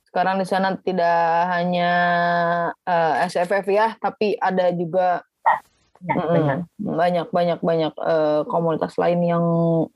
sekarang 0.07 0.39
di 0.39 0.47
sana 0.47 0.73
tidak 0.79 1.19
hanya 1.51 1.91
uh, 2.87 3.13
eh, 3.21 3.27
SFF 3.27 3.67
ya, 3.67 3.93
tapi 3.99 4.39
ada 4.39 4.71
juga 4.71 5.21
ya, 6.01 6.63
banyak 6.79 7.27
banyak 7.29 7.59
banyak 7.59 7.93
uh, 7.99 8.41
komunitas 8.47 8.95
lain 8.95 9.19
yang 9.21 9.45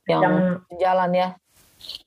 yang, 0.06 0.22
yang 0.22 0.36
jalan 0.78 1.12
ya. 1.16 1.30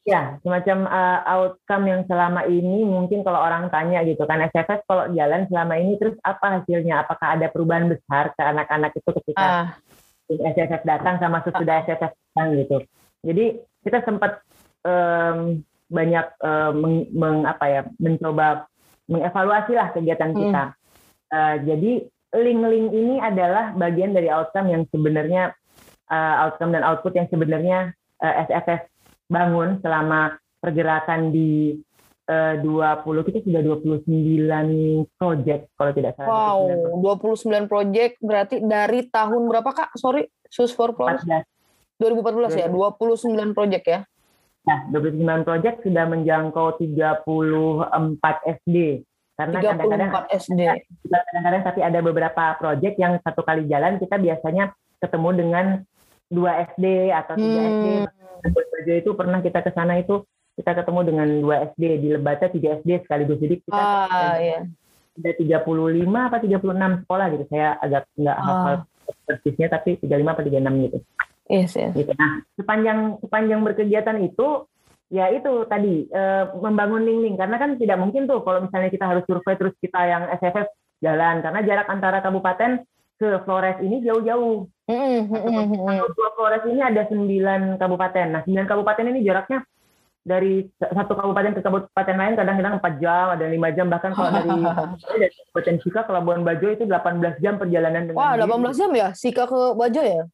Ya, 0.04 0.36
semacam 0.44 0.84
uh, 0.84 1.20
outcome 1.24 1.88
yang 1.88 2.02
selama 2.04 2.44
ini 2.44 2.84
mungkin 2.84 3.24
kalau 3.24 3.40
orang 3.40 3.72
tanya 3.72 4.04
gitu 4.04 4.28
kan 4.28 4.44
SFF 4.52 4.84
kalau 4.84 5.08
jalan 5.16 5.48
selama 5.48 5.80
ini 5.80 5.96
terus 5.96 6.14
apa 6.20 6.60
hasilnya? 6.60 7.08
Apakah 7.08 7.40
ada 7.40 7.48
perubahan 7.48 7.88
besar 7.88 8.36
ke 8.36 8.42
anak-anak 8.44 8.92
itu 8.92 9.10
ketika 9.22 9.46
uh. 9.48 9.68
SFF 10.28 10.84
datang 10.84 11.16
sama 11.24 11.40
sesudah 11.40 11.88
SFF 11.88 12.12
datang 12.12 12.48
gitu? 12.60 12.76
Jadi 13.24 13.44
kita 13.80 14.04
sempat 14.04 14.44
um, 14.84 15.64
banyak 15.88 16.26
uh, 16.44 16.72
meng, 16.76 17.08
meng, 17.16 17.48
apa 17.48 17.64
ya 17.64 17.80
mencoba 17.96 18.68
mengevaluasi 19.08 19.72
lah 19.72 19.88
kegiatan 19.96 20.32
hmm. 20.32 20.38
kita. 20.38 20.64
Uh, 21.32 21.56
jadi 21.64 21.92
link-link 22.34 22.88
ini 22.92 23.16
adalah 23.24 23.72
bagian 23.72 24.12
dari 24.12 24.28
outcome 24.28 24.68
yang 24.68 24.84
sebenarnya 24.92 25.56
uh, 26.12 26.44
outcome 26.44 26.76
dan 26.76 26.84
output 26.84 27.16
yang 27.16 27.28
sebenarnya 27.32 27.96
uh, 28.20 28.34
SFS 28.48 28.93
bangun 29.28 29.80
selama 29.80 30.36
pergerakan 30.60 31.32
di 31.32 31.80
uh, 32.28 32.54
20 32.60 33.26
kita 33.28 33.38
sudah 33.44 33.62
29 33.64 34.08
project 35.16 35.62
kalau 35.76 35.92
tidak 35.92 36.12
salah. 36.16 36.56
Wow, 36.56 37.00
29 37.02 37.68
project 37.68 38.14
berarti 38.24 38.64
dari 38.64 39.08
tahun 39.08 39.42
berapa 39.48 39.70
Kak? 39.70 39.90
Sorry, 39.96 40.28
Sus 40.48 40.72
for 40.72 40.96
Plus. 40.96 41.20
2014 42.00 42.58
ya, 42.58 42.68
29 42.68 43.54
project 43.54 43.84
ya. 43.86 44.00
Nah, 44.64 44.88
29 44.88 45.44
proyek 45.44 45.84
sudah 45.84 46.04
menjangkau 46.08 46.80
34 46.80 47.20
SD. 48.64 49.04
Karena 49.34 49.58
kadang-kadang 49.60 50.10
SD. 50.30 50.60
Kadang-kadang 51.04 51.62
tapi 51.66 51.80
ada 51.84 51.98
beberapa 52.00 52.44
proyek 52.56 52.96
yang 52.96 53.20
satu 53.20 53.44
kali 53.44 53.68
jalan 53.68 54.00
kita 54.00 54.16
biasanya 54.16 54.72
ketemu 55.04 55.30
dengan 55.36 55.66
dua 56.32 56.64
SD 56.72 57.12
atau 57.12 57.34
tiga 57.36 57.60
hmm. 57.60 57.68
SD. 57.68 57.86
Baju 58.52 58.92
itu 58.92 59.10
pernah 59.16 59.40
kita 59.40 59.64
ke 59.64 59.70
sana 59.72 59.96
itu 59.96 60.26
kita 60.54 60.70
ketemu 60.76 61.00
dengan 61.02 61.28
dua 61.42 61.56
SD 61.72 61.82
di 62.04 62.08
Lebata 62.14 62.52
tiga 62.52 62.78
SD 62.78 63.08
sekaligus. 63.08 63.38
Jadi 63.40 63.54
kita 63.64 63.80
ah, 63.80 64.36
iya. 64.38 64.62
ada 65.18 65.30
35 65.34 66.04
apa 66.14 66.36
36 66.38 67.02
sekolah 67.06 67.26
gitu. 67.34 67.44
Saya 67.50 67.68
agak 67.80 68.02
nggak 68.14 68.38
ah. 68.38 68.44
hafal 68.44 68.74
persisnya 69.24 69.68
tapi 69.72 69.96
35 69.98 70.34
apa 70.34 70.42
36 70.44 70.84
gitu. 70.88 70.98
Yes, 71.44 71.72
yes. 71.76 71.92
Gitu. 71.92 72.12
Nah, 72.16 72.40
sepanjang 72.56 73.20
sepanjang 73.20 73.60
berkegiatan 73.60 74.16
itu 74.24 74.64
ya 75.12 75.28
itu 75.28 75.68
tadi 75.68 76.08
e, 76.08 76.22
membangun 76.58 77.04
link-link 77.04 77.36
karena 77.36 77.60
kan 77.60 77.76
tidak 77.76 78.00
mungkin 78.00 78.24
tuh 78.24 78.40
kalau 78.40 78.64
misalnya 78.64 78.88
kita 78.88 79.04
harus 79.04 79.22
survei 79.28 79.54
terus 79.60 79.76
kita 79.76 80.00
yang 80.08 80.24
SFF 80.40 80.72
jalan 81.04 81.44
karena 81.44 81.60
jarak 81.60 81.88
antara 81.92 82.24
kabupaten 82.24 82.82
ke 83.32 83.40
Flores 83.48 83.78
ini 83.80 84.04
jauh-jauh. 84.04 84.68
Mm-hmm. 84.84 86.04
Flores 86.36 86.64
ini 86.68 86.80
ada 86.84 87.08
sembilan 87.08 87.80
kabupaten. 87.80 88.26
Nah, 88.28 88.40
sembilan 88.44 88.66
kabupaten 88.68 89.06
ini 89.08 89.24
jaraknya 89.24 89.64
dari 90.24 90.64
satu 90.80 91.12
kabupaten 91.12 91.52
ke 91.52 91.60
kabupaten 91.60 92.16
lain 92.16 92.34
kadang-kadang 92.34 92.80
empat 92.80 92.94
jam, 92.96 93.36
ada 93.36 93.44
lima 93.44 93.68
jam 93.76 93.92
bahkan 93.92 94.16
kalau 94.16 94.32
dari 94.32 94.48
dari 95.20 95.28
Kabupaten 95.36 95.76
Sika 95.84 96.00
ke 96.08 96.12
Labuan 96.16 96.40
Bajo 96.40 96.72
itu 96.72 96.88
18 96.88 97.44
jam 97.44 97.60
perjalanan 97.60 98.08
dengan 98.08 98.16
Wah, 98.16 98.40
18 98.40 98.80
jam 98.80 98.90
ya 98.96 99.12
Sika 99.12 99.44
ke 99.44 99.76
Bajo 99.76 100.00
ya? 100.00 100.24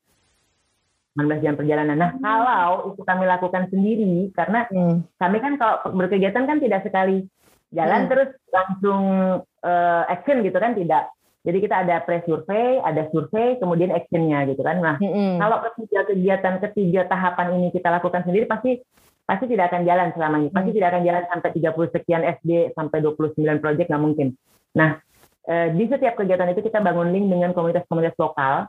19 1.18 1.42
jam 1.42 1.54
perjalanan. 1.58 1.98
Nah, 1.98 2.10
hmm. 2.14 2.22
kalau 2.22 2.94
itu 2.94 3.02
kami 3.02 3.24
lakukan 3.26 3.66
sendiri 3.66 4.30
karena 4.30 4.70
hmm. 4.70 5.10
kami 5.18 5.36
kan 5.42 5.52
kalau 5.58 5.76
berkegiatan 5.90 6.46
kan 6.46 6.62
tidak 6.62 6.86
sekali 6.86 7.26
jalan 7.74 8.06
hmm. 8.06 8.10
terus 8.14 8.30
langsung 8.54 9.02
uh, 9.42 10.02
action 10.06 10.46
gitu 10.46 10.58
kan 10.62 10.78
tidak. 10.78 11.10
Jadi 11.40 11.58
kita 11.64 11.88
ada 11.88 12.04
pre-survey, 12.04 12.84
ada 12.84 13.08
survei, 13.08 13.56
kemudian 13.56 13.88
actionnya 13.96 14.44
gitu 14.44 14.60
kan. 14.60 14.76
Nah, 14.76 15.00
hmm. 15.00 15.40
kalau 15.40 15.64
ketiga 15.72 16.04
kegiatan 16.04 16.54
ketiga 16.68 17.00
tahapan 17.08 17.56
ini 17.56 17.68
kita 17.72 17.88
lakukan 17.88 18.28
sendiri 18.28 18.44
pasti 18.44 18.76
pasti 19.24 19.48
tidak 19.48 19.72
akan 19.72 19.88
jalan 19.88 20.12
selama 20.12 20.36
ini. 20.44 20.48
Pasti 20.52 20.70
hmm. 20.70 20.76
tidak 20.76 20.88
akan 20.92 21.02
jalan 21.08 21.24
sampai 21.32 21.50
30 21.56 21.94
sekian 21.96 22.22
SD 22.28 22.50
sampai 22.76 22.98
29 23.00 23.62
proyek 23.64 23.88
nggak 23.88 24.04
mungkin. 24.04 24.28
Nah, 24.76 25.00
eh, 25.48 25.72
di 25.72 25.84
setiap 25.88 26.20
kegiatan 26.20 26.52
itu 26.52 26.60
kita 26.60 26.84
bangun 26.84 27.08
link 27.08 27.26
dengan 27.32 27.56
komunitas-komunitas 27.56 28.20
lokal. 28.20 28.68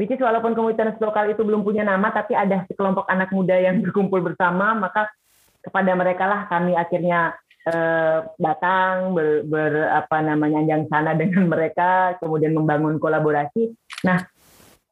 Which 0.00 0.14
is 0.14 0.22
walaupun 0.22 0.54
komunitas 0.56 0.96
lokal 1.02 1.28
itu 1.28 1.44
belum 1.44 1.60
punya 1.60 1.84
nama, 1.84 2.08
tapi 2.08 2.32
ada 2.32 2.64
sekelompok 2.72 3.04
anak 3.04 3.34
muda 3.36 3.58
yang 3.58 3.80
berkumpul 3.84 4.24
bersama, 4.24 4.72
maka 4.72 5.12
kepada 5.60 5.92
mereka 5.92 6.24
lah 6.24 6.48
kami 6.48 6.72
akhirnya 6.72 7.36
eh, 7.68 8.18
datang 8.40 9.12
ber, 9.12 9.44
ber 9.44 9.92
apa 9.92 10.24
namanya 10.24 10.64
yang 10.64 10.88
sana 10.88 11.12
dengan 11.12 11.48
mereka, 11.52 12.16
kemudian 12.18 12.56
membangun 12.56 12.96
kolaborasi. 12.96 13.76
Nah, 14.08 14.24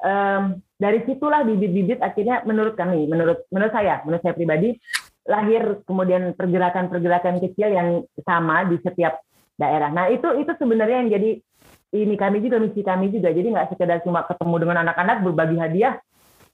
um, 0.04 0.60
dari 0.76 1.00
situlah 1.08 1.40
bibit-bibit 1.42 2.04
akhirnya 2.04 2.44
menurut 2.44 2.76
kami, 2.76 3.08
menurut 3.08 3.48
menurut 3.48 3.72
saya, 3.72 4.04
menurut 4.04 4.20
saya 4.20 4.36
pribadi 4.36 4.76
lahir 5.26 5.82
kemudian 5.88 6.36
pergerakan-pergerakan 6.38 7.42
kecil 7.42 7.68
yang 7.74 7.88
sama 8.22 8.68
di 8.68 8.78
setiap 8.84 9.18
daerah. 9.58 9.90
Nah 9.90 10.06
itu 10.12 10.28
itu 10.38 10.52
sebenarnya 10.54 11.02
yang 11.02 11.10
jadi 11.10 11.30
ini 11.96 12.14
kami 12.14 12.44
juga 12.44 12.62
misi 12.62 12.84
kami 12.84 13.10
juga. 13.10 13.32
Jadi 13.32 13.48
nggak 13.50 13.74
sekedar 13.74 14.04
cuma 14.06 14.22
ketemu 14.28 14.54
dengan 14.62 14.76
anak-anak 14.86 15.24
berbagi 15.24 15.56
hadiah 15.58 15.94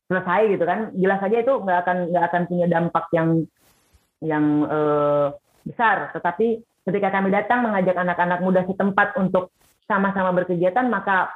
selesai 0.08 0.40
gitu 0.56 0.64
kan. 0.64 0.94
Jelas 0.96 1.18
saja 1.20 1.36
itu 1.42 1.52
nggak 1.52 1.78
akan 1.84 1.96
nggak 2.14 2.24
akan 2.30 2.42
punya 2.48 2.66
dampak 2.70 3.04
yang 3.12 3.28
yang 4.22 4.44
eh, 4.70 5.26
besar. 5.64 6.10
Tetapi 6.14 6.62
ketika 6.88 7.08
kami 7.14 7.30
datang 7.30 7.62
mengajak 7.62 7.94
anak-anak 7.94 8.38
muda 8.42 8.62
setempat 8.66 9.14
untuk 9.18 9.54
sama-sama 9.86 10.30
berkegiatan 10.34 10.86
maka 10.88 11.30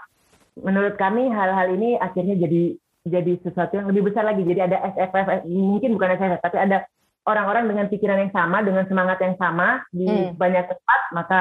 menurut 0.56 0.96
kami 0.96 1.28
hal-hal 1.28 1.68
ini 1.76 2.00
akhirnya 2.00 2.38
jadi 2.40 2.78
jadi 3.06 3.38
sesuatu 3.40 3.78
yang 3.78 3.86
lebih 3.88 4.10
besar 4.10 4.26
lagi. 4.26 4.42
Jadi 4.42 4.60
ada 4.60 4.82
SFF, 4.98 5.46
mungkin 5.46 5.94
bukan 5.94 6.18
SFF, 6.18 6.42
tapi 6.42 6.58
ada 6.58 6.82
orang-orang 7.26 7.70
dengan 7.70 7.86
pikiran 7.86 8.18
yang 8.18 8.32
sama, 8.34 8.66
dengan 8.66 8.84
semangat 8.90 9.18
yang 9.22 9.38
sama 9.38 9.82
di 9.94 10.10
hmm. 10.10 10.34
banyak 10.34 10.66
tempat, 10.66 11.00
maka 11.14 11.40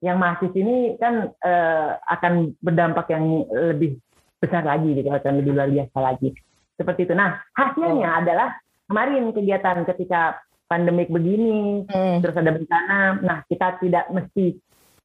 yang 0.00 0.20
mahasiswa 0.20 0.56
ini 0.56 0.96
kan 1.00 1.32
uh, 1.44 1.96
akan 2.08 2.56
berdampak 2.60 3.08
yang 3.12 3.44
lebih 3.52 4.00
besar 4.40 4.64
lagi, 4.64 4.96
gitu, 4.96 5.08
akan 5.08 5.40
lebih 5.40 5.52
luar 5.56 5.68
biasa 5.68 5.96
lagi. 6.00 6.28
Seperti 6.76 7.08
itu. 7.08 7.14
Nah, 7.16 7.40
hasilnya 7.56 8.08
oh. 8.08 8.20
adalah 8.24 8.48
kemarin 8.88 9.32
kegiatan 9.32 9.84
ketika 9.88 10.40
pandemik 10.74 11.06
begini, 11.06 11.86
hmm. 11.86 12.18
terus 12.18 12.34
ada 12.34 12.50
bencana. 12.50 13.22
Nah, 13.22 13.38
kita 13.46 13.78
tidak 13.78 14.10
mesti 14.10 14.58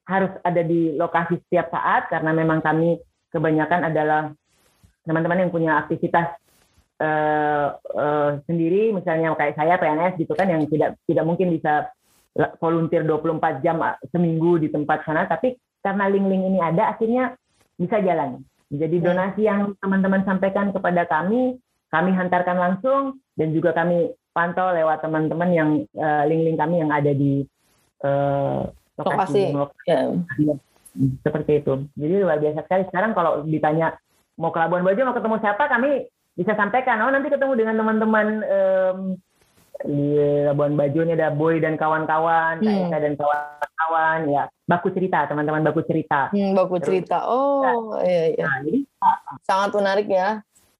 harus 0.10 0.34
ada 0.42 0.66
di 0.66 0.98
lokasi 0.98 1.38
setiap 1.46 1.70
saat 1.70 2.10
karena 2.10 2.34
memang 2.34 2.66
kami 2.66 2.98
kebanyakan 3.30 3.94
adalah 3.94 4.34
teman-teman 5.06 5.46
yang 5.46 5.54
punya 5.54 5.78
aktivitas 5.86 6.34
uh, 6.98 7.78
uh, 7.94 8.42
sendiri, 8.50 8.90
misalnya 8.90 9.38
kayak 9.38 9.54
saya 9.54 9.78
PNS 9.78 10.18
gitu 10.18 10.34
kan 10.34 10.50
yang 10.50 10.66
tidak 10.66 10.98
tidak 11.06 11.26
mungkin 11.30 11.54
bisa 11.54 11.94
volunteer 12.58 13.06
24 13.06 13.62
jam 13.62 13.78
seminggu 14.10 14.58
di 14.58 14.74
tempat 14.74 15.06
sana, 15.06 15.30
tapi 15.30 15.54
karena 15.86 16.10
link-link 16.10 16.50
ini 16.50 16.60
ada, 16.66 16.98
akhirnya 16.98 17.38
bisa 17.78 18.02
jalan. 18.02 18.42
Jadi 18.74 18.98
hmm. 18.98 19.06
donasi 19.06 19.42
yang 19.46 19.78
teman-teman 19.78 20.26
sampaikan 20.26 20.74
kepada 20.74 21.06
kami, 21.06 21.62
kami 21.94 22.12
hantarkan 22.14 22.58
langsung 22.58 23.22
dan 23.38 23.54
juga 23.54 23.74
kami 23.78 24.14
pantau 24.40 24.72
lewat 24.72 25.04
teman-teman 25.04 25.50
yang 25.52 25.70
link-link 26.32 26.56
uh, 26.56 26.62
kami 26.64 26.76
yang 26.80 26.92
ada 26.96 27.12
di 27.12 27.44
uh, 28.08 28.64
lokasi. 28.96 29.52
lokasi. 29.52 29.84
Yeah. 29.92 30.56
Seperti 31.28 31.60
itu. 31.60 31.84
Jadi 32.00 32.14
luar 32.24 32.40
biasa 32.40 32.64
sekali. 32.64 32.88
Sekarang 32.88 33.12
kalau 33.12 33.44
ditanya 33.44 34.00
mau 34.40 34.56
ke 34.56 34.60
Labuan 34.64 34.88
Bajo, 34.88 35.04
mau 35.04 35.16
ketemu 35.16 35.36
siapa, 35.44 35.68
kami 35.68 36.08
bisa 36.40 36.56
sampaikan. 36.56 37.04
Oh 37.04 37.12
nanti 37.12 37.28
ketemu 37.28 37.54
dengan 37.60 37.76
teman-teman 37.84 38.28
um, 38.48 39.00
di 39.84 40.16
Labuan 40.48 40.80
Bajo 40.80 41.04
ini 41.04 41.20
ada 41.20 41.36
Boy 41.36 41.60
dan 41.60 41.76
kawan-kawan, 41.76 42.64
hmm. 42.64 42.92
dan 42.92 43.14
kawan-kawan, 43.20 44.20
ya 44.32 44.44
baku 44.70 44.94
cerita, 44.94 45.26
teman-teman 45.26 45.66
baku 45.66 45.82
cerita. 45.82 46.30
Hmm, 46.30 46.54
baku 46.56 46.78
Terus, 46.80 46.88
cerita. 46.88 47.26
Oh, 47.26 47.98
ya. 48.00 48.08
iya 48.08 48.26
iya. 48.38 48.46
Nah, 48.46 48.60
jadi 48.64 48.80
sangat 49.44 49.72
menarik 49.76 50.08
ya 50.08 50.30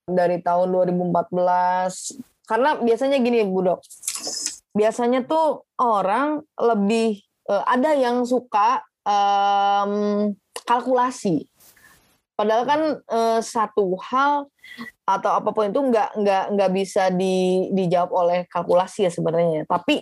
dari 0.06 0.38
tahun 0.46 0.70
2014. 0.70 2.22
Karena 2.50 2.82
biasanya 2.82 3.22
gini, 3.22 3.46
Bu 3.46 3.62
Dok. 3.62 3.86
Biasanya 4.74 5.22
tuh 5.30 5.70
orang 5.78 6.42
lebih 6.58 7.22
uh, 7.46 7.62
ada 7.70 7.94
yang 7.94 8.26
suka 8.26 8.82
um, 9.06 10.34
kalkulasi. 10.66 11.46
Padahal 12.34 12.64
kan 12.66 12.82
uh, 13.06 13.40
satu 13.44 13.94
hal 14.02 14.50
atau 15.06 15.32
apa 15.34 15.50
pun 15.54 15.70
itu 15.70 15.82
nggak 15.82 16.10
nggak 16.18 16.44
nggak 16.58 16.72
bisa 16.74 17.14
di, 17.14 17.68
dijawab 17.74 18.10
oleh 18.10 18.40
kalkulasi 18.50 19.06
ya 19.06 19.12
sebenarnya. 19.14 19.70
Tapi 19.70 20.02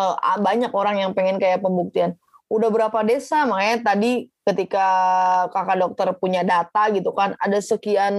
uh, 0.00 0.16
banyak 0.40 0.72
orang 0.72 0.96
yang 1.04 1.12
pengen 1.12 1.36
kayak 1.36 1.60
pembuktian. 1.60 2.16
Udah 2.46 2.70
berapa 2.70 3.02
desa 3.02 3.42
makanya 3.42 3.94
tadi 3.94 4.30
ketika 4.46 4.88
kakak 5.50 5.78
dokter 5.82 6.08
punya 6.14 6.46
data 6.46 6.86
gitu 6.94 7.10
kan 7.10 7.34
ada 7.42 7.58
sekian 7.58 8.14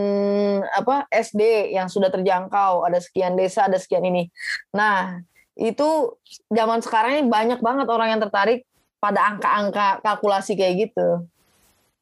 apa 0.75 1.07
SD 1.07 1.71
yang 1.71 1.87
sudah 1.87 2.11
terjangkau, 2.11 2.83
ada 2.83 2.99
sekian 2.99 3.39
desa, 3.39 3.71
ada 3.71 3.79
sekian 3.79 4.03
ini. 4.03 4.27
Nah, 4.75 5.23
itu 5.55 6.19
zaman 6.51 6.83
sekarang 6.83 7.11
ini 7.17 7.23
banyak 7.31 7.63
banget 7.63 7.87
orang 7.87 8.11
yang 8.11 8.21
tertarik 8.21 8.67
pada 8.99 9.23
angka-angka 9.31 10.03
kalkulasi 10.03 10.59
kayak 10.59 10.91
gitu. 10.91 11.23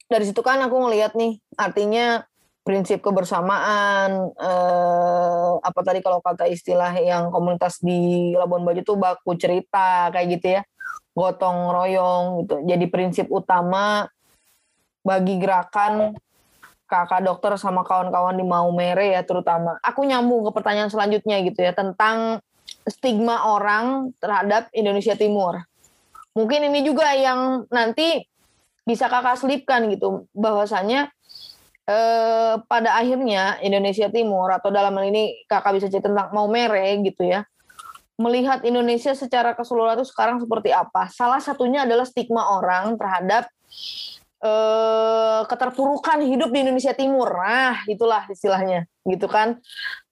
Dari 0.09 0.25
situ 0.25 0.41
kan 0.41 0.57
aku 0.65 0.73
ngelihat 0.89 1.13
nih, 1.13 1.37
artinya 1.57 2.25
prinsip 2.65 3.05
kebersamaan, 3.05 4.33
eh, 4.33 5.53
apa 5.61 5.79
tadi 5.85 6.01
kalau 6.01 6.17
kata 6.17 6.49
istilah 6.49 6.97
yang 6.97 7.29
komunitas 7.29 7.77
di 7.77 8.33
Labuan 8.33 8.65
Bajo 8.65 8.81
tuh 8.81 8.97
baku 8.97 9.37
cerita 9.37 10.09
kayak 10.09 10.27
gitu 10.41 10.47
ya, 10.57 10.61
gotong 11.15 11.71
royong 11.71 12.43
gitu. 12.43 12.55
Jadi 12.65 12.85
prinsip 12.91 13.27
utama 13.31 14.09
bagi 15.05 15.37
gerakan 15.37 16.17
kakak 16.85 17.25
dokter 17.25 17.57
sama 17.57 17.81
kawan-kawan 17.81 18.37
di 18.37 18.45
Maumere 18.45 19.15
ya 19.15 19.21
terutama. 19.25 19.77
Aku 19.81 20.05
nyambung 20.05 20.45
ke 20.45 20.51
pertanyaan 20.53 20.91
selanjutnya 20.91 21.41
gitu 21.41 21.61
ya 21.61 21.73
tentang 21.73 22.43
stigma 22.85 23.49
orang 23.49 24.13
terhadap 24.21 24.69
Indonesia 24.73 25.17
Timur 25.17 25.65
mungkin 26.35 26.67
ini 26.67 26.83
juga 26.83 27.15
yang 27.15 27.63
nanti 27.71 28.27
bisa 28.85 29.07
kakak 29.09 29.39
selipkan 29.39 29.87
gitu 29.89 30.29
bahwasanya 30.35 31.09
eh, 31.87 32.53
pada 32.67 32.99
akhirnya 32.99 33.57
Indonesia 33.63 34.11
Timur 34.11 34.51
atau 34.51 34.69
dalam 34.69 34.93
hal 34.99 35.09
ini 35.09 35.47
kakak 35.47 35.79
bisa 35.79 35.87
cerita 35.87 36.11
tentang 36.11 36.35
mau 36.35 36.45
mere 36.51 36.99
gitu 37.01 37.25
ya 37.25 37.47
melihat 38.15 38.63
Indonesia 38.63 39.11
secara 39.11 39.51
keseluruhan 39.51 39.99
itu 39.99 40.07
sekarang 40.07 40.39
seperti 40.39 40.71
apa. 40.71 41.11
Salah 41.11 41.43
satunya 41.43 41.83
adalah 41.83 42.07
stigma 42.07 42.47
orang 42.55 42.95
terhadap 42.95 43.47
eh, 44.39 45.41
keterpurukan 45.47 46.23
hidup 46.23 46.49
di 46.51 46.63
Indonesia 46.63 46.95
Timur. 46.95 47.27
Nah 47.27 47.83
itulah 47.91 48.23
istilahnya 48.31 48.87
gitu 49.03 49.27
kan. 49.27 49.59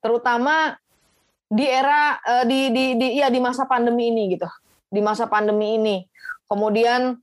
Terutama 0.03 0.75
di 1.47 1.63
era 1.63 2.19
eh, 2.19 2.45
di 2.47 2.59
di 2.75 2.85
di 2.99 3.07
ya 3.23 3.31
di 3.31 3.39
masa 3.39 3.63
pandemi 3.63 4.11
ini 4.11 4.35
gitu. 4.35 4.47
Di 4.91 4.99
masa 4.99 5.25
pandemi 5.25 5.79
ini. 5.79 5.97
Kemudian 6.43 7.17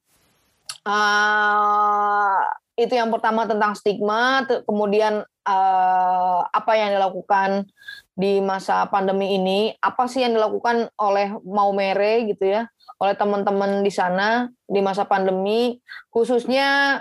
uh, 0.86 2.40
itu 2.80 2.96
yang 2.96 3.12
pertama 3.12 3.44
tentang 3.44 3.76
stigma, 3.76 4.48
kemudian 4.64 5.20
uh, 5.44 6.40
apa 6.48 6.72
yang 6.80 6.96
dilakukan 6.96 7.68
di 8.16 8.40
masa 8.40 8.88
pandemi 8.88 9.36
ini, 9.36 9.76
apa 9.84 10.08
sih 10.08 10.24
yang 10.24 10.32
dilakukan 10.32 10.88
oleh 10.96 11.36
Maumere 11.44 12.24
gitu 12.24 12.48
ya, 12.48 12.72
oleh 12.96 13.12
teman-teman 13.12 13.84
di 13.84 13.92
sana 13.92 14.48
di 14.64 14.80
masa 14.80 15.04
pandemi, 15.04 15.76
khususnya 16.08 17.00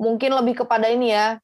mungkin 0.00 0.32
lebih 0.32 0.64
kepada 0.64 0.88
ini 0.88 1.12
ya 1.12 1.36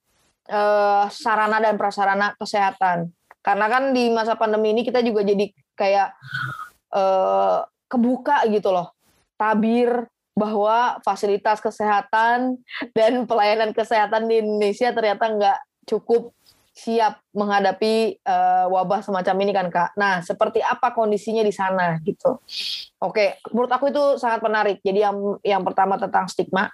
uh, 0.49 1.05
sarana 1.13 1.61
dan 1.61 1.77
prasarana 1.77 2.33
kesehatan, 2.41 3.13
Karena 3.45 3.69
kan 3.71 3.97
di 3.97 4.13
masa 4.13 4.37
pandemi 4.37 4.77
ini 4.77 4.85
kita 4.85 5.01
juga 5.01 5.25
jadi 5.25 5.49
kayak 5.73 6.09
uh, 6.93 7.65
kebuka 7.89 8.45
gitu 8.53 8.73
loh. 8.73 8.93
Tabir 9.39 10.05
bahwa 10.39 11.03
fasilitas 11.03 11.59
kesehatan 11.59 12.63
dan 12.95 13.27
pelayanan 13.27 13.75
kesehatan 13.75 14.31
di 14.31 14.39
Indonesia 14.39 14.95
ternyata 14.95 15.25
nggak 15.27 15.59
cukup 15.91 16.31
siap 16.79 17.19
menghadapi 17.35 18.23
uh, 18.23 18.71
wabah 18.71 19.03
semacam 19.03 19.35
ini 19.43 19.51
kan 19.51 19.67
kak. 19.67 19.91
Nah 19.99 20.23
seperti 20.23 20.63
apa 20.63 20.95
kondisinya 20.95 21.43
di 21.43 21.51
sana 21.51 21.99
gitu? 22.07 22.39
Oke, 23.03 23.43
menurut 23.51 23.73
aku 23.75 23.91
itu 23.91 24.15
sangat 24.15 24.39
menarik. 24.47 24.79
Jadi 24.87 25.03
yang 25.03 25.43
yang 25.43 25.67
pertama 25.67 25.99
tentang 25.99 26.31
stigma, 26.31 26.71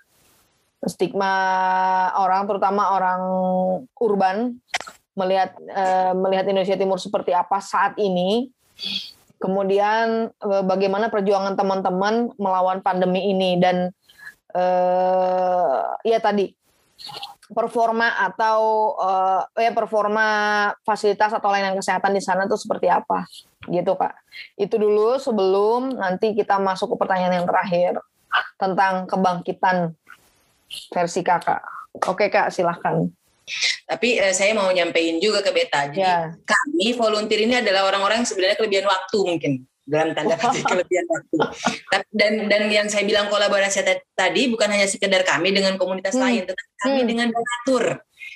stigma 0.85 1.33
orang 2.21 2.45
terutama 2.45 2.93
orang 2.93 3.21
urban 3.97 4.61
melihat 5.17 5.57
uh, 5.73 6.13
melihat 6.13 6.45
Indonesia 6.53 6.77
Timur 6.77 7.01
seperti 7.01 7.33
apa 7.33 7.57
saat 7.65 7.97
ini. 7.97 8.53
Kemudian 9.45 10.33
uh, 10.41 10.65
bagaimana 10.65 11.13
perjuangan 11.13 11.53
teman-teman 11.53 12.33
melawan 12.41 12.81
pandemi 12.81 13.29
ini 13.29 13.61
dan 13.61 13.93
uh, 14.57 16.01
ya 16.01 16.17
tadi 16.17 16.49
performa 17.53 18.25
atau 18.25 18.61
uh, 18.97 19.45
ya 19.61 19.77
performa 19.77 20.25
fasilitas 20.81 21.37
atau 21.37 21.53
layanan 21.53 21.77
kesehatan 21.77 22.17
di 22.17 22.25
sana 22.25 22.49
tuh 22.49 22.57
seperti 22.57 22.89
apa? 22.89 23.29
Gitu 23.69 23.93
kak. 23.93 24.17
Itu 24.57 24.81
dulu 24.81 25.21
sebelum 25.21 26.01
nanti 26.01 26.33
kita 26.33 26.57
masuk 26.57 26.97
ke 26.97 27.05
pertanyaan 27.05 27.45
yang 27.45 27.49
terakhir 27.49 28.01
tentang 28.57 29.05
kebangkitan 29.05 29.93
versi 30.89 31.21
kakak. 31.21 31.61
Oke 32.01 32.33
kak 32.33 32.49
silahkan 32.49 33.13
tapi 33.85 34.19
eh, 34.19 34.33
saya 34.33 34.57
mau 34.57 34.69
nyampein 34.73 35.21
juga 35.21 35.45
ke 35.45 35.51
beta 35.53 35.93
jadi 35.93 36.01
ya. 36.01 36.33
kami 36.33 36.97
volunteer 36.97 37.41
ini 37.45 37.61
adalah 37.61 37.89
orang-orang 37.89 38.25
yang 38.25 38.29
sebenarnya 38.29 38.57
kelebihan 38.57 38.89
waktu 38.89 39.19
mungkin 39.21 39.53
dalam 39.85 40.17
tanda 40.17 40.35
petik 40.41 40.65
kelebihan 40.65 41.07
waktu. 41.13 41.39
Dan 42.09 42.49
dan 42.49 42.63
yang 42.73 42.89
saya 42.89 43.05
bilang 43.05 43.29
kolaborasi 43.29 43.85
tadi 44.17 44.49
bukan 44.49 44.73
hanya 44.73 44.89
sekedar 44.89 45.23
kami 45.23 45.53
dengan 45.53 45.77
komunitas 45.77 46.17
hmm. 46.17 46.25
lain, 46.25 46.43
tetapi 46.49 46.73
kami 46.81 47.01
hmm. 47.05 47.09
dengan 47.09 47.29
donatur. 47.29 47.85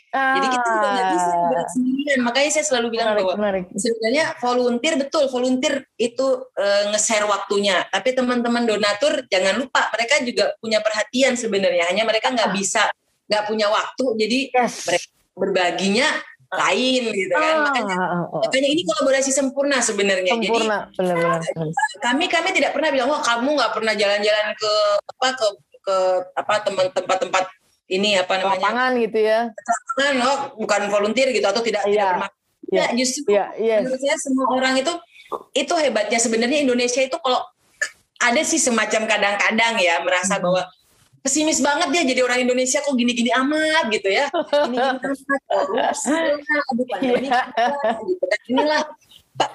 Ah. 0.09 0.41
Jadi 0.41 0.47
kita 0.57 0.69
juga 0.73 0.89
nggak 0.89 1.09
bisa 1.13 1.29
ah. 1.33 1.49
berat 1.53 1.69
sendirian. 1.73 2.21
Makanya 2.25 2.51
saya 2.53 2.65
selalu 2.65 2.87
bilang 2.97 3.09
menarik, 3.13 3.25
bahwa 3.25 3.35
menarik. 3.37 3.65
sebenarnya 3.77 4.25
volunteer 4.41 4.95
betul, 4.97 5.25
volunteer 5.29 5.75
itu 6.01 6.27
e, 6.57 6.67
nge-share 6.93 7.27
waktunya. 7.29 7.77
Tapi 7.93 8.17
teman-teman 8.17 8.65
donatur 8.65 9.29
jangan 9.29 9.61
lupa 9.61 9.85
mereka 9.93 10.15
juga 10.25 10.45
punya 10.61 10.81
perhatian 10.81 11.37
sebenarnya. 11.37 11.93
Hanya 11.93 12.09
mereka 12.09 12.33
nggak 12.33 12.51
ah. 12.53 12.57
bisa, 12.57 12.83
nggak 13.29 13.45
punya 13.47 13.67
waktu. 13.69 14.05
Jadi 14.19 14.39
yes. 14.51 14.89
mereka 14.89 15.09
berbaginya 15.39 16.09
lain 16.49 17.03
gitu 17.13 17.35
kan. 17.37 17.55
Ah, 17.61 17.65
makanya, 17.69 17.97
ah, 17.97 18.09
ah, 18.09 18.25
ah. 18.25 18.41
makanya 18.41 18.69
ini 18.73 18.83
kolaborasi 18.89 19.31
sempurna 19.31 19.79
sebenarnya. 19.85 20.33
Sempurna, 20.33 20.89
Jadi 20.89 20.97
benar-benar. 20.97 21.41
Kami 22.01 22.25
kami 22.27 22.49
tidak 22.57 22.73
pernah 22.73 22.89
bilang 22.89 23.09
wah 23.13 23.21
kamu 23.21 23.49
nggak 23.61 23.73
pernah 23.77 23.93
jalan-jalan 23.93 24.47
ke 24.57 24.73
apa 25.05 25.29
ke 25.37 25.47
ke 25.85 25.97
apa 26.37 26.55
teman 26.65 26.87
tempat-tempat 26.93 27.45
ini 27.93 28.17
apa 28.17 28.33
namanya? 28.41 28.61
Lapangan 28.65 28.91
gitu 29.01 29.19
ya. 29.21 29.41
Lapangan, 29.53 30.15
oh, 30.25 30.39
bukan 30.57 30.81
volunteer 30.89 31.29
gitu 31.33 31.45
atau 31.45 31.61
tidak 31.61 31.85
yeah. 31.89 32.17
tidak. 32.17 32.33
Ya, 32.69 32.85
yeah. 32.85 32.89
justru 32.97 33.33
yeah, 33.33 33.49
yes. 33.57 33.81
menurut 33.85 34.01
saya 34.01 34.17
semua 34.21 34.47
orang 34.53 34.77
itu 34.77 34.93
itu 35.57 35.75
hebatnya 35.77 36.21
sebenarnya 36.21 36.65
Indonesia 36.65 37.01
itu 37.01 37.17
kalau 37.17 37.41
ada 38.19 38.43
sih 38.45 38.61
semacam 38.61 39.09
kadang-kadang 39.09 39.81
ya 39.81 40.01
merasa 40.05 40.37
hmm. 40.37 40.43
bahwa 40.45 40.63
pesimis 41.23 41.59
banget 41.61 41.89
dia 41.93 42.03
jadi 42.15 42.21
orang 42.25 42.45
Indonesia 42.47 42.79
kok 42.83 42.95
gini-gini 42.95 43.31
amat 43.35 43.91
gitu 43.91 44.09
ya. 44.09 44.27
Ini 44.67 44.77
gini 47.01 47.29
gitu 47.29 48.25
kan. 48.25 48.41
Inilah 48.49 48.83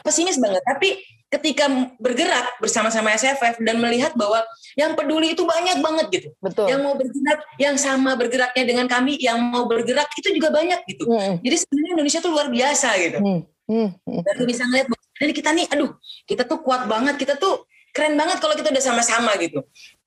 pesimis 0.04 0.38
banget. 0.40 0.64
Tapi 0.64 0.90
ketika 1.34 1.66
bergerak 1.98 2.62
bersama-sama 2.62 3.10
SFF 3.18 3.58
dan 3.66 3.82
melihat 3.82 4.14
bahwa 4.14 4.46
yang 4.78 4.94
peduli 4.94 5.34
itu 5.34 5.42
banyak 5.42 5.82
banget 5.82 6.06
gitu. 6.14 6.30
Betul. 6.38 6.70
Yang 6.70 6.82
mau 6.86 6.94
bergerak, 6.94 7.40
yang 7.58 7.76
sama 7.82 8.12
bergeraknya 8.14 8.64
dengan 8.70 8.86
kami, 8.86 9.18
yang 9.18 9.42
mau 9.42 9.66
bergerak 9.66 10.08
itu 10.14 10.30
juga 10.30 10.54
banyak 10.54 10.86
gitu. 10.86 11.10
Hmm. 11.10 11.42
Jadi 11.42 11.56
sebenarnya 11.66 11.92
Indonesia 11.98 12.20
tuh 12.22 12.32
luar 12.32 12.48
biasa 12.54 12.90
gitu. 13.02 13.18
Hmm. 13.18 13.42
Hmm. 13.66 13.90
Dan 14.06 14.46
bisa 14.46 14.62
ngeliat 14.70 14.88
bahwa 14.92 15.02
kita 15.34 15.50
nih, 15.56 15.66
aduh, 15.74 15.92
kita 16.30 16.44
tuh 16.46 16.60
kuat 16.62 16.86
banget, 16.86 17.18
kita 17.18 17.34
tuh 17.42 17.66
keren 17.94 18.18
banget 18.18 18.42
kalau 18.42 18.58
kita 18.58 18.74
udah 18.74 18.84
sama-sama 18.84 19.38
gitu 19.38 19.62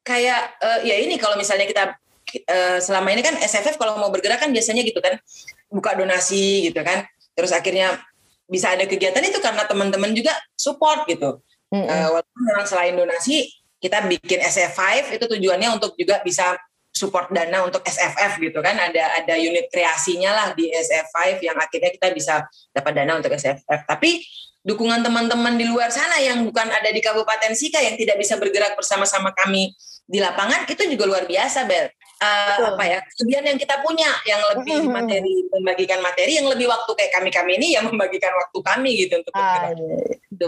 kayak 0.07 0.55
uh, 0.63 0.81
ya 0.87 1.03
ini 1.03 1.19
kalau 1.19 1.35
misalnya 1.35 1.67
kita 1.67 1.99
uh, 2.47 2.79
selama 2.79 3.11
ini 3.11 3.27
kan 3.27 3.35
SFF 3.43 3.75
kalau 3.75 3.99
mau 3.99 4.15
bergerak 4.15 4.39
kan 4.39 4.55
biasanya 4.55 4.87
gitu 4.87 5.03
kan 5.03 5.19
buka 5.67 5.99
donasi 5.99 6.71
gitu 6.71 6.81
kan. 6.87 7.03
Terus 7.35 7.51
akhirnya 7.51 7.99
bisa 8.47 8.71
ada 8.79 8.87
kegiatan 8.87 9.21
itu 9.27 9.43
karena 9.43 9.67
teman-teman 9.67 10.15
juga 10.15 10.31
support 10.55 11.05
gitu. 11.11 11.43
Mm 11.75 11.83
-hmm. 11.83 11.91
uh, 11.91 12.09
walaupun 12.15 12.43
memang 12.47 12.67
selain 12.71 12.95
donasi 12.95 13.51
kita 13.83 14.07
bikin 14.07 14.39
SF5 14.39 15.19
itu 15.19 15.27
tujuannya 15.27 15.69
untuk 15.75 15.99
juga 15.99 16.23
bisa 16.23 16.55
support 16.95 17.29
dana 17.29 17.67
untuk 17.67 17.83
SFF 17.83 18.39
gitu 18.39 18.63
kan. 18.63 18.79
Ada 18.79 19.27
ada 19.27 19.35
unit 19.37 19.67
kreasinya 19.69 20.31
lah 20.33 20.49
di 20.55 20.71
SF5 20.71 21.43
yang 21.43 21.59
akhirnya 21.59 21.91
kita 21.91 22.15
bisa 22.15 22.47
dapat 22.71 22.93
dana 22.95 23.19
untuk 23.19 23.35
SFF 23.35 23.85
tapi 23.85 24.23
dukungan 24.67 25.01
teman-teman 25.07 25.55
di 25.55 25.65
luar 25.71 25.95
sana 25.95 26.19
yang 26.19 26.43
bukan 26.43 26.67
ada 26.67 26.91
di 26.91 26.99
Kabupaten 26.99 27.55
Sika 27.55 27.79
yang 27.79 27.95
tidak 27.95 28.19
bisa 28.19 28.35
bergerak 28.35 28.75
bersama-sama 28.75 29.31
kami 29.31 29.71
di 30.07 30.19
lapangan 30.19 30.67
itu 30.67 30.83
juga 30.91 31.07
luar 31.07 31.25
biasa 31.27 31.67
Bel. 31.71 31.87
Uh, 32.17 32.73
apa 32.73 32.85
ya 32.89 32.99
kelebihan 33.13 33.45
yang 33.45 33.59
kita 33.61 33.77
punya 33.85 34.09
yang 34.25 34.41
lebih 34.57 34.89
materi 34.89 35.45
membagikan 35.53 36.01
materi 36.01 36.41
yang 36.41 36.49
lebih 36.49 36.65
waktu 36.65 36.89
kayak 36.97 37.13
kami 37.13 37.29
kami 37.29 37.61
ini 37.61 37.77
yang 37.77 37.85
membagikan 37.85 38.33
waktu 38.33 38.59
kami 38.65 38.91
gitu 39.05 39.21
untuk 39.21 39.37
ah, 39.37 39.69
iya. 39.69 40.17
itu 40.33 40.47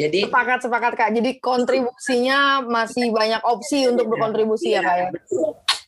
jadi 0.00 0.20
sepakat 0.32 0.64
sepakat 0.64 0.92
kak. 0.96 1.10
Jadi 1.12 1.30
kontribusinya 1.44 2.64
masih 2.64 3.12
banyak 3.12 3.44
opsi 3.44 3.84
untuk 3.84 4.08
berkontribusi 4.08 4.72
ya, 4.72 4.80
ya 4.80 4.88
kak 4.88 4.96
ya? 4.96 5.08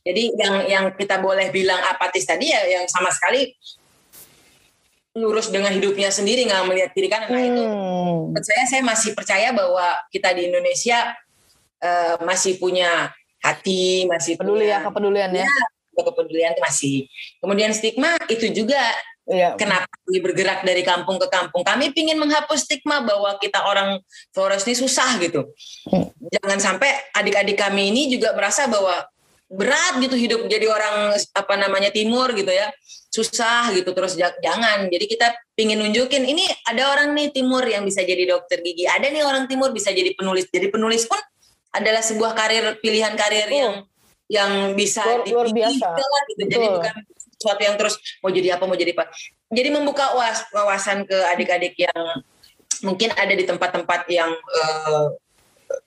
jadi 0.07 0.23
yang 0.39 0.55
yang 0.71 0.85
kita 0.95 1.19
boleh 1.19 1.51
bilang 1.51 1.83
apatis 1.83 2.23
tadi 2.23 2.55
ya 2.55 2.63
yang 2.69 2.87
sama 2.87 3.11
sekali 3.11 3.51
lurus 5.17 5.49
dengan 5.49 5.73
hidupnya 5.73 6.13
sendiri 6.13 6.45
nggak 6.45 6.69
melihat 6.69 6.91
kiri 6.93 7.09
kanan 7.09 7.33
nah 7.33 7.41
itu 7.41 7.65
hmm. 7.65 8.37
saya 8.45 8.65
saya 8.69 8.83
masih 8.85 9.17
percaya 9.17 9.49
bahwa 9.57 9.97
kita 10.13 10.37
di 10.37 10.53
Indonesia 10.53 11.17
uh, 11.81 12.21
masih 12.21 12.61
punya 12.61 13.11
hati, 13.41 14.05
masih 14.11 14.35
peduli 14.35 14.67
punya, 14.67 14.79
ya 14.83 14.85
kepedulian 14.85 15.31
ya. 15.33 15.47
ya. 15.47 15.67
Kepedulian 15.97 16.53
itu 16.53 16.61
masih. 16.63 16.97
Kemudian 17.41 17.71
stigma 17.73 18.21
itu 18.29 18.53
juga 18.53 18.81
Ya. 19.27 19.59
Kenapa 19.59 19.91
kami 20.07 20.23
bergerak 20.23 20.63
dari 20.63 20.87
kampung 20.87 21.19
ke 21.19 21.27
kampung? 21.27 21.67
Kami 21.67 21.91
ingin 21.99 22.15
menghapus 22.15 22.63
stigma 22.63 23.03
bahwa 23.03 23.35
kita 23.43 23.59
orang 23.59 23.99
Flores 24.31 24.63
ini 24.63 24.79
susah 24.79 25.19
gitu. 25.19 25.51
Hmm. 25.91 26.15
Jangan 26.31 26.59
sampai 26.63 26.95
adik-adik 27.11 27.59
kami 27.59 27.91
ini 27.91 28.07
juga 28.07 28.31
merasa 28.39 28.71
bahwa 28.71 29.03
berat 29.47 30.03
gitu 30.03 30.19
hidup 30.19 30.41
jadi 30.51 30.67
orang 30.67 31.15
apa 31.15 31.55
namanya 31.55 31.95
timur 31.95 32.35
gitu 32.35 32.51
ya 32.51 32.71
susah 33.15 33.71
gitu 33.73 33.95
terus 33.95 34.19
jangan 34.19 34.91
jadi 34.91 35.05
kita 35.07 35.27
pingin 35.55 35.81
nunjukin 35.81 36.27
ini 36.27 36.45
ada 36.67 36.93
orang 36.93 37.15
nih 37.15 37.31
timur 37.31 37.63
yang 37.63 37.87
bisa 37.87 38.03
jadi 38.03 38.27
dokter 38.27 38.61
gigi 38.61 38.85
ada 38.85 39.07
nih 39.07 39.23
orang 39.23 39.47
timur 39.47 39.71
bisa 39.71 39.95
jadi 39.95 40.13
penulis 40.19 40.51
jadi 40.51 40.69
penulis 40.69 41.07
pun 41.07 41.19
adalah 41.77 42.03
sebuah 42.03 42.33
karir 42.35 42.65
pilihan 42.83 43.15
karir 43.15 43.49
yang 43.49 43.87
yang 44.27 44.75
bisa 44.75 45.07
luar, 45.07 45.47
luar 45.47 45.49
biasa. 45.55 45.87
Lah, 45.87 46.23
gitu. 46.35 46.43
Jadi 46.51 46.67
bukan 46.67 46.95
sesuatu 47.37 47.63
yang 47.63 47.77
terus 47.79 47.95
mau 48.25 48.31
jadi 48.35 48.49
apa 48.59 48.65
mau 48.67 48.79
jadi 48.79 48.93
apa. 48.97 49.05
Jadi 49.55 49.69
membuka 49.71 50.07
was, 50.19 50.43
wawasan 50.51 51.07
ke 51.07 51.15
adik-adik 51.31 51.79
yang 51.79 52.03
mungkin 52.83 53.15
ada 53.15 53.33
di 53.33 53.45
tempat-tempat 53.47 54.11
yang 54.11 54.35
uh, 54.35 55.15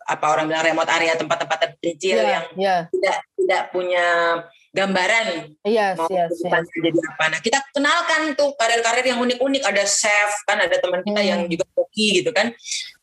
apa 0.09 0.25
orang 0.31 0.49
bilang 0.49 0.65
remote 0.65 0.91
area 0.91 1.13
tempat-tempat 1.15 1.57
terpencil 1.57 2.17
yeah, 2.17 2.29
yang 2.29 2.45
yeah. 2.57 2.79
tidak 2.91 3.17
tidak 3.37 3.61
punya 3.69 4.05
gambaran 4.69 5.49
yes, 5.65 5.97
mau 5.97 6.09
yes, 6.13 6.29
yes. 6.45 6.65
jadi 6.69 6.93
apa. 6.93 7.23
Nah 7.33 7.39
kita 7.41 7.59
kenalkan 7.73 8.21
tuh 8.37 8.53
karir-karir 8.53 9.05
yang 9.05 9.19
unik-unik. 9.21 9.65
Ada 9.65 9.83
chef 9.85 10.31
kan, 10.45 10.61
ada 10.61 10.77
teman 10.77 11.01
kita 11.01 11.21
hmm. 11.21 11.29
yang 11.29 11.41
juga 11.49 11.65
koki 11.73 12.21
gitu 12.21 12.29
kan. 12.29 12.53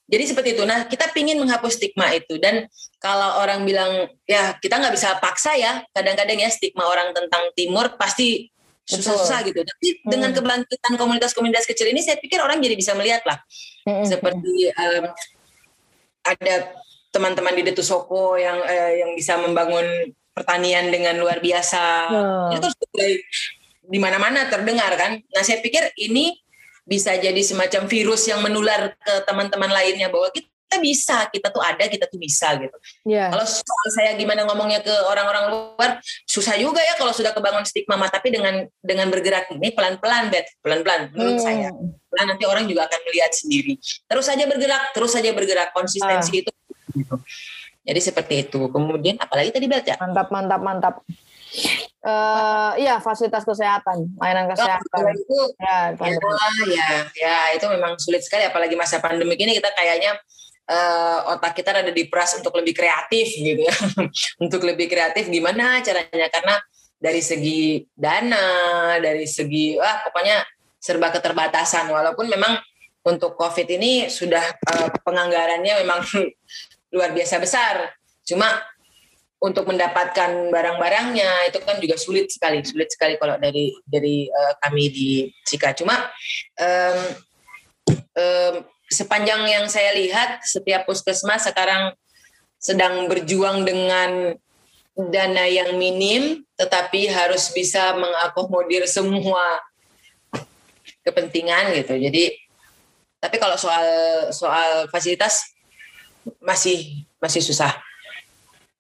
Jadi 0.07 0.23
seperti 0.23 0.55
itu. 0.55 0.63
Nah, 0.63 0.87
kita 0.87 1.11
pingin 1.11 1.35
menghapus 1.43 1.83
stigma 1.83 2.15
itu. 2.15 2.39
Dan 2.39 2.71
kalau 3.03 3.43
orang 3.43 3.67
bilang, 3.67 4.07
ya 4.23 4.55
kita 4.63 4.79
nggak 4.79 4.95
bisa 4.95 5.19
paksa 5.19 5.59
ya. 5.59 5.83
Kadang-kadang 5.91 6.39
ya 6.39 6.47
stigma 6.47 6.87
orang 6.87 7.11
tentang 7.11 7.51
timur 7.59 7.99
pasti 7.99 8.47
susah-susah 8.87 9.43
gitu. 9.51 9.67
Tapi 9.67 9.87
hmm. 9.99 10.07
dengan 10.07 10.31
kebangkitan 10.31 10.95
komunitas-komunitas 10.95 11.67
kecil 11.67 11.91
ini, 11.91 12.07
saya 12.07 12.23
pikir 12.23 12.39
orang 12.39 12.63
jadi 12.63 12.79
bisa 12.79 12.95
melihat 12.95 13.27
lah. 13.27 13.43
Hmm. 13.83 14.07
Seperti 14.07 14.71
um, 14.79 15.11
ada 16.27 16.75
teman-teman 17.15 17.55
di 17.57 17.63
Detusoko 17.65 18.37
yang 18.37 18.59
uh, 18.61 18.93
yang 18.93 19.11
bisa 19.15 19.39
membangun 19.39 20.13
pertanian 20.37 20.93
dengan 20.93 21.17
luar 21.17 21.41
biasa. 21.41 21.85
Hmm. 22.13 22.57
Itu 22.59 22.69
di 23.87 23.99
mana-mana 24.03 24.51
terdengar 24.51 24.93
kan. 24.99 25.23
Nah, 25.33 25.43
saya 25.47 25.63
pikir 25.63 25.95
ini 25.97 26.37
bisa 26.87 27.17
jadi 27.19 27.39
semacam 27.43 27.91
virus 27.91 28.31
yang 28.31 28.43
menular 28.43 28.95
ke 28.95 29.15
teman-teman 29.27 29.71
lainnya 29.71 30.07
bahwa 30.07 30.31
kita 30.31 30.47
kita 30.67 30.83
bisa 30.83 31.17
kita 31.31 31.49
tuh 31.55 31.63
ada 31.63 31.87
kita 31.87 32.11
tuh 32.11 32.19
bisa 32.19 32.51
gitu. 32.59 32.75
Yeah. 33.07 33.31
kalau 33.31 33.47
soal 33.47 33.87
saya 33.95 34.19
gimana 34.19 34.43
ngomongnya 34.51 34.83
ke 34.83 34.91
orang-orang 35.07 35.55
luar 35.55 36.03
susah 36.27 36.59
juga 36.59 36.83
ya 36.83 36.99
kalau 36.99 37.15
sudah 37.15 37.31
kebangun 37.31 37.63
stigma 37.63 37.95
tapi 38.11 38.35
dengan 38.35 38.67
dengan 38.83 39.07
bergerak 39.09 39.55
ini 39.55 39.71
pelan-pelan 39.71 40.29
bet. 40.29 40.51
Pelan-pelan 40.59 41.15
menurut 41.15 41.39
hmm. 41.39 41.47
saya. 41.47 41.71
Nah, 42.17 42.25
nanti 42.35 42.45
orang 42.45 42.67
juga 42.67 42.91
akan 42.91 43.01
melihat 43.07 43.31
sendiri. 43.31 43.79
Terus 43.79 44.25
saja 44.27 44.45
bergerak 44.45 44.83
terus 44.91 45.15
saja 45.15 45.31
bergerak. 45.31 45.71
Konsistensi 45.71 46.35
ah. 46.35 46.41
itu 46.43 46.51
gitu. 46.99 47.17
jadi 47.87 48.01
seperti 48.03 48.35
itu. 48.51 48.61
Kemudian 48.67 49.23
apalagi 49.23 49.55
tadi 49.55 49.71
bet 49.71 49.87
ya? 49.87 49.97
Mantap 50.03 50.35
mantap 50.35 50.61
mantap. 50.61 50.95
Uh, 52.07 52.71
iya 52.79 53.03
fasilitas 53.03 53.43
kesehatan, 53.43 54.15
layanan 54.19 54.47
oh, 54.47 54.51
kesehatan. 54.55 55.03
Oh, 55.03 55.11
itu 55.11 55.39
ya, 55.59 55.91
ya, 55.99 56.15
ya, 56.71 56.95
ya, 57.19 57.39
itu 57.59 57.67
memang 57.67 57.99
sulit 57.99 58.23
sekali. 58.23 58.47
Apalagi 58.47 58.79
masa 58.79 59.03
pandemi 59.03 59.35
ini 59.35 59.59
kita 59.59 59.75
kayaknya 59.75 60.15
uh, 60.71 61.35
otak 61.35 61.59
kita 61.63 61.73
ada 61.73 61.93
diperas 61.95 62.37
untuk 62.39 62.55
lebih 62.59 62.75
kreatif 62.75 63.35
gitu 63.39 63.63
ya. 63.67 63.75
untuk 64.45 64.63
lebih 64.67 64.91
kreatif 64.91 65.31
gimana 65.31 65.81
caranya 65.83 66.29
karena 66.31 66.55
dari 66.97 67.21
segi 67.21 67.85
dana, 67.93 68.97
dari 68.99 69.29
segi 69.29 69.77
wah 69.77 70.07
pokoknya 70.07 70.43
serba 70.81 71.11
keterbatasan 71.11 71.91
walaupun 71.91 72.31
memang 72.31 72.59
untuk 73.07 73.39
Covid 73.39 73.67
ini 73.71 74.11
sudah 74.11 74.43
uh, 74.43 74.89
penganggarannya 75.07 75.83
memang 75.87 76.03
luar 76.95 77.15
biasa 77.15 77.39
besar. 77.39 77.95
Cuma 78.27 78.51
untuk 79.37 79.69
mendapatkan 79.69 80.49
barang-barangnya 80.49 81.53
itu 81.53 81.61
kan 81.61 81.77
juga 81.77 81.95
sulit 82.01 82.33
sekali 82.33 82.65
sulit 82.65 82.89
sekali 82.89 83.21
kalau 83.21 83.37
dari 83.37 83.69
dari 83.85 84.27
uh, 84.33 84.57
kami 84.65 84.89
di 84.89 85.11
Sika 85.45 85.77
cuma 85.77 86.09
um, 86.57 86.99
um, 88.17 88.55
sepanjang 88.87 89.43
yang 89.51 89.67
saya 89.67 89.95
lihat 89.99 90.43
setiap 90.47 90.87
puskesmas 90.87 91.47
sekarang 91.47 91.95
sedang 92.57 93.11
berjuang 93.11 93.67
dengan 93.67 94.35
dana 94.97 95.45
yang 95.45 95.77
minim 95.77 96.47
tetapi 96.57 97.11
harus 97.11 97.53
bisa 97.53 97.93
mengakomodir 97.99 98.89
semua 98.89 99.61
kepentingan 101.05 101.77
gitu 101.77 101.99
jadi 102.01 102.33
tapi 103.21 103.37
kalau 103.37 103.59
soal 103.59 103.87
soal 104.33 104.89
fasilitas 104.89 105.53
masih 106.41 107.07
masih 107.21 107.43
susah 107.43 107.75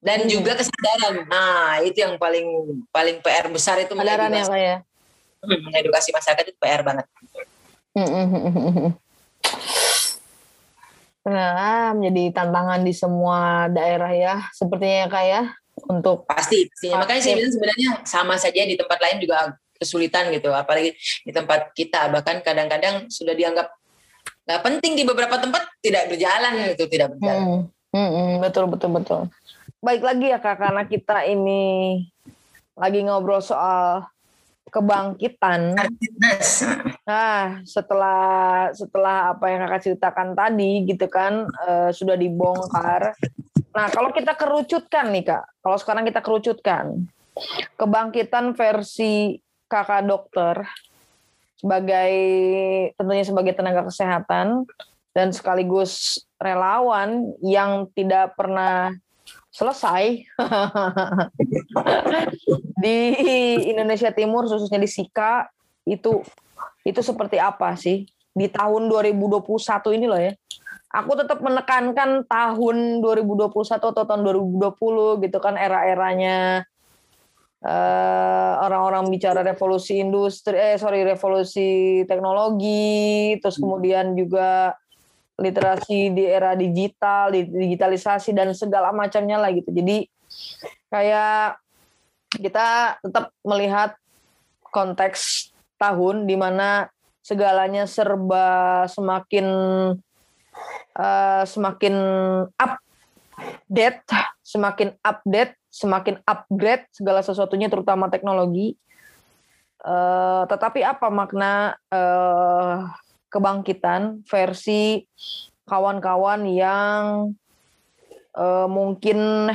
dan 0.06 0.22
hmm. 0.22 0.30
juga 0.30 0.54
kesadaran. 0.54 1.26
Nah, 1.26 1.82
itu 1.82 1.98
yang 1.98 2.14
paling 2.14 2.46
paling 2.94 3.18
PR 3.18 3.50
besar 3.50 3.82
itu 3.82 3.90
kesadaran 3.90 4.30
ya, 4.30 4.44
Kak 4.46 4.60
ya. 4.60 4.76
Mengedukasi 5.42 6.14
masyarakat 6.14 6.44
itu 6.46 6.58
PR 6.62 6.86
banget. 6.86 7.06
Nah, 11.26 11.90
menjadi 11.92 12.38
tantangan 12.38 12.86
di 12.86 12.94
semua 12.94 13.66
daerah 13.66 14.14
ya, 14.14 14.34
sepertinya 14.54 14.96
ya 15.02 15.06
Kak 15.10 15.24
ya, 15.26 15.42
untuk 15.90 16.22
pasti, 16.30 16.70
pastinya. 16.70 17.02
Makanya 17.02 17.20
saya 17.22 17.34
bilang 17.34 17.52
sebenarnya 17.52 17.90
sama 18.06 18.34
saja 18.38 18.62
di 18.62 18.78
tempat 18.78 18.98
lain 19.02 19.18
juga 19.18 19.58
kesulitan 19.74 20.30
gitu, 20.30 20.54
apalagi 20.54 20.94
di 21.26 21.32
tempat 21.34 21.74
kita 21.74 22.08
bahkan 22.14 22.40
kadang-kadang 22.46 23.10
sudah 23.10 23.34
dianggap 23.34 23.74
nggak 24.46 24.62
penting 24.62 24.94
di 24.94 25.02
beberapa 25.02 25.42
tempat 25.42 25.66
tidak 25.82 26.06
berjalan 26.06 26.70
itu 26.70 26.86
tidak 26.86 27.18
berjalan. 27.18 27.66
Hmm, 27.90 27.98
hmm, 27.98 28.10
hmm, 28.14 28.34
betul 28.46 28.64
betul 28.70 28.90
betul 28.94 29.20
baik 29.86 30.02
lagi 30.02 30.26
ya 30.34 30.42
kak 30.42 30.58
karena 30.58 30.82
kita 30.88 31.22
ini 31.30 31.62
lagi 32.74 33.00
ngobrol 33.06 33.38
soal 33.38 34.02
kebangkitan. 34.66 35.78
Nah, 37.06 37.62
setelah 37.62 38.74
setelah 38.74 39.30
apa 39.30 39.46
yang 39.46 39.62
kakak 39.62 39.82
ceritakan 39.86 40.34
tadi 40.34 40.82
gitu 40.90 41.06
kan 41.06 41.46
uh, 41.46 41.90
sudah 41.94 42.18
dibongkar. 42.18 43.14
Nah, 43.70 43.86
kalau 43.94 44.10
kita 44.10 44.34
kerucutkan 44.34 45.14
nih 45.14 45.30
kak, 45.30 45.46
kalau 45.62 45.78
sekarang 45.78 46.02
kita 46.02 46.18
kerucutkan 46.18 47.06
kebangkitan 47.78 48.58
versi 48.58 49.38
kakak 49.70 50.02
dokter 50.02 50.66
sebagai 51.56 52.12
tentunya 52.98 53.24
sebagai 53.24 53.54
tenaga 53.54 53.86
kesehatan 53.86 54.66
dan 55.14 55.32
sekaligus 55.32 56.20
relawan 56.36 57.32
yang 57.40 57.88
tidak 57.96 58.36
pernah 58.36 58.92
selesai 59.48 60.20
di 62.84 62.98
Indonesia 63.72 64.12
Timur 64.12 64.44
khususnya 64.44 64.76
di 64.76 64.90
Sika 64.90 65.48
itu 65.88 66.20
itu 66.86 67.02
seperti 67.02 67.42
apa 67.42 67.74
sih 67.74 68.06
di 68.30 68.46
tahun 68.46 68.86
2021 68.86 69.42
ini 69.98 70.06
loh 70.06 70.20
ya. 70.22 70.32
Aku 70.94 71.18
tetap 71.18 71.42
menekankan 71.42 72.24
tahun 72.30 73.02
2021 73.02 73.50
atau 73.74 73.90
tahun 74.06 74.22
2020 74.22 75.26
gitu 75.26 75.38
kan 75.42 75.58
era-eranya 75.58 76.62
uh, 77.66 78.52
orang-orang 78.64 79.10
bicara 79.10 79.42
revolusi 79.42 79.98
industri 79.98 80.56
eh 80.56 80.78
sorry 80.78 81.02
revolusi 81.02 82.00
teknologi 82.06 83.36
terus 83.42 83.58
kemudian 83.58 84.14
juga 84.14 84.78
literasi 85.36 86.16
di 86.16 86.24
era 86.24 86.56
digital, 86.56 87.28
digitalisasi 87.28 88.32
dan 88.32 88.56
segala 88.56 88.88
macamnya 88.88 89.36
lah 89.36 89.52
gitu. 89.52 89.68
Jadi 89.68 90.08
kayak 90.88 91.60
kita 92.40 92.96
tetap 93.04 93.32
melihat 93.44 94.00
konteks 94.72 95.52
tahun 95.76 96.28
di 96.28 96.36
mana 96.36 96.88
segalanya 97.20 97.84
serba 97.90 98.84
semakin 98.86 99.46
uh, 100.94 101.44
semakin 101.44 101.94
update, 102.54 104.06
semakin 104.40 104.88
update, 105.02 105.54
semakin 105.68 106.16
upgrade 106.24 106.86
segala 106.94 107.20
sesuatunya 107.20 107.68
terutama 107.68 108.08
teknologi. 108.08 108.78
Uh, 109.86 110.42
tetapi 110.50 110.82
apa 110.82 111.12
makna 111.12 111.76
uh, 111.94 112.90
kebangkitan 113.30 114.24
versi 114.26 115.04
kawan-kawan 115.68 116.46
yang 116.48 117.34
uh, 118.34 118.66
mungkin 118.66 119.50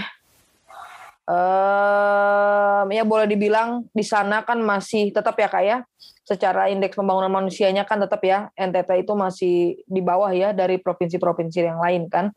uh, 1.32 2.84
ya 2.92 3.04
boleh 3.08 3.28
dibilang 3.32 3.88
di 3.96 4.04
sana 4.04 4.44
kan 4.44 4.60
masih 4.60 5.16
tetap 5.16 5.40
ya 5.40 5.48
kak 5.48 5.64
ya 5.64 5.78
secara 6.28 6.70
indeks 6.70 6.96
pembangunan 6.96 7.32
manusianya 7.32 7.88
kan 7.88 8.00
tetap 8.00 8.22
ya 8.24 8.52
NTT 8.56 9.08
itu 9.08 9.14
masih 9.16 9.56
di 9.88 10.02
bawah 10.04 10.30
ya 10.32 10.52
dari 10.52 10.78
provinsi-provinsi 10.78 11.60
yang 11.66 11.82
lain 11.82 12.08
kan. 12.12 12.30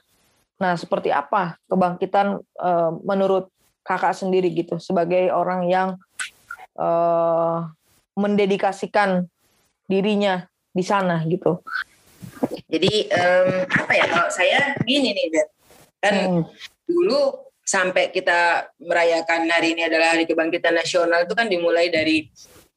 Nah 0.58 0.78
seperti 0.78 1.12
apa 1.12 1.58
kebangkitan 1.68 2.40
uh, 2.58 2.90
menurut 3.04 3.50
kakak 3.84 4.16
sendiri 4.16 4.48
gitu 4.50 4.80
sebagai 4.80 5.28
orang 5.28 5.68
yang 5.68 5.88
uh, 6.80 7.68
mendedikasikan 8.16 9.28
dirinya 9.84 10.48
di 10.72 10.82
sana 10.82 11.20
gitu. 11.28 11.60
Jadi 12.66 13.12
um, 13.12 13.68
apa 13.68 13.92
ya 13.92 14.04
kalau 14.08 14.28
saya 14.32 14.74
gini 14.82 15.12
nih 15.12 15.26
kan 16.00 16.14
hmm. 16.16 16.42
dulu 16.88 17.43
sampai 17.64 18.12
kita 18.12 18.68
merayakan 18.76 19.48
hari 19.48 19.72
ini 19.72 19.88
adalah 19.88 20.12
Hari 20.12 20.28
Kebangkitan 20.28 20.76
Nasional 20.76 21.24
itu 21.24 21.32
kan 21.32 21.48
dimulai 21.48 21.88
dari 21.88 22.28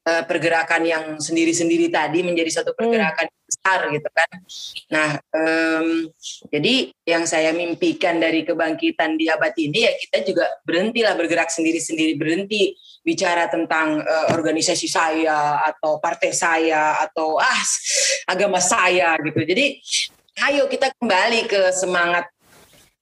uh, 0.08 0.24
pergerakan 0.24 0.88
yang 0.88 1.06
sendiri-sendiri 1.20 1.92
tadi 1.92 2.24
menjadi 2.24 2.64
satu 2.64 2.72
hmm. 2.72 2.80
pergerakan 2.80 3.28
hmm. 3.28 3.44
besar 3.48 3.80
gitu 3.92 4.10
kan. 4.16 4.32
Nah, 4.88 5.10
um, 5.36 5.88
jadi 6.48 6.96
yang 7.04 7.28
saya 7.28 7.52
mimpikan 7.52 8.20
dari 8.20 8.48
kebangkitan 8.48 9.20
di 9.20 9.28
abad 9.28 9.52
ini 9.60 9.84
ya 9.84 9.92
kita 9.96 10.24
juga 10.24 10.48
berhentilah 10.64 11.14
bergerak 11.20 11.52
sendiri-sendiri 11.52 12.16
berhenti 12.16 12.76
bicara 13.04 13.52
tentang 13.52 14.04
uh, 14.04 14.28
organisasi 14.36 14.88
saya 14.88 15.64
atau 15.68 16.00
partai 16.00 16.32
saya 16.32 17.04
atau 17.04 17.40
ah 17.40 17.62
agama 18.28 18.60
saya 18.64 19.16
gitu. 19.20 19.44
Jadi 19.44 19.80
ayo 20.48 20.68
kita 20.72 20.92
kembali 21.00 21.48
ke 21.48 21.72
semangat 21.76 22.28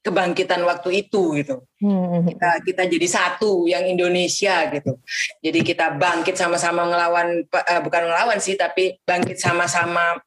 kebangkitan 0.06 0.62
waktu 0.62 1.02
itu 1.02 1.34
gitu. 1.42 1.66
Hmm. 1.82 2.30
Kita 2.30 2.62
kita 2.62 2.84
jadi 2.86 3.08
satu 3.10 3.66
yang 3.66 3.90
Indonesia 3.90 4.70
gitu. 4.70 5.02
Jadi 5.42 5.60
kita 5.66 5.98
bangkit 5.98 6.38
sama-sama 6.38 6.86
ngelawan 6.86 7.42
uh, 7.50 7.82
bukan 7.82 8.06
ngelawan 8.06 8.38
sih 8.38 8.54
tapi 8.54 9.02
bangkit 9.02 9.42
sama-sama 9.42 10.22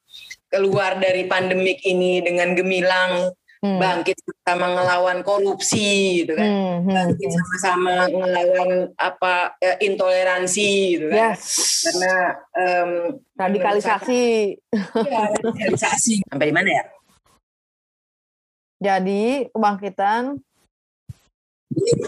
keluar 0.51 0.99
dari 0.99 1.23
pandemik 1.29 1.79
ini 1.87 2.19
dengan 2.19 2.51
gemilang 2.51 3.31
hmm. 3.63 3.79
bangkit 3.79 4.17
sama 4.43 4.67
ngelawan 4.75 5.21
korupsi 5.21 6.23
gitu 6.25 6.33
kan 6.35 6.47
hmm. 6.47 6.75
hmm 6.83 6.87
bangkit 6.89 7.29
hmm. 7.29 7.37
sama-sama 7.37 7.93
ngelawan 8.09 8.69
apa 8.97 9.53
ya, 9.61 9.73
intoleransi 9.83 10.69
gitu 10.97 11.05
kan 11.13 11.37
yes. 11.37 11.43
karena 11.85 12.13
um, 12.57 12.91
radikalisasi 13.37 14.21
ya, 15.05 15.21
radikalisasi 15.37 16.13
sampai 16.33 16.49
di 16.49 16.55
mana 16.55 16.69
ya 16.73 16.83
jadi 18.79 19.51
kebangkitan. 19.51 20.39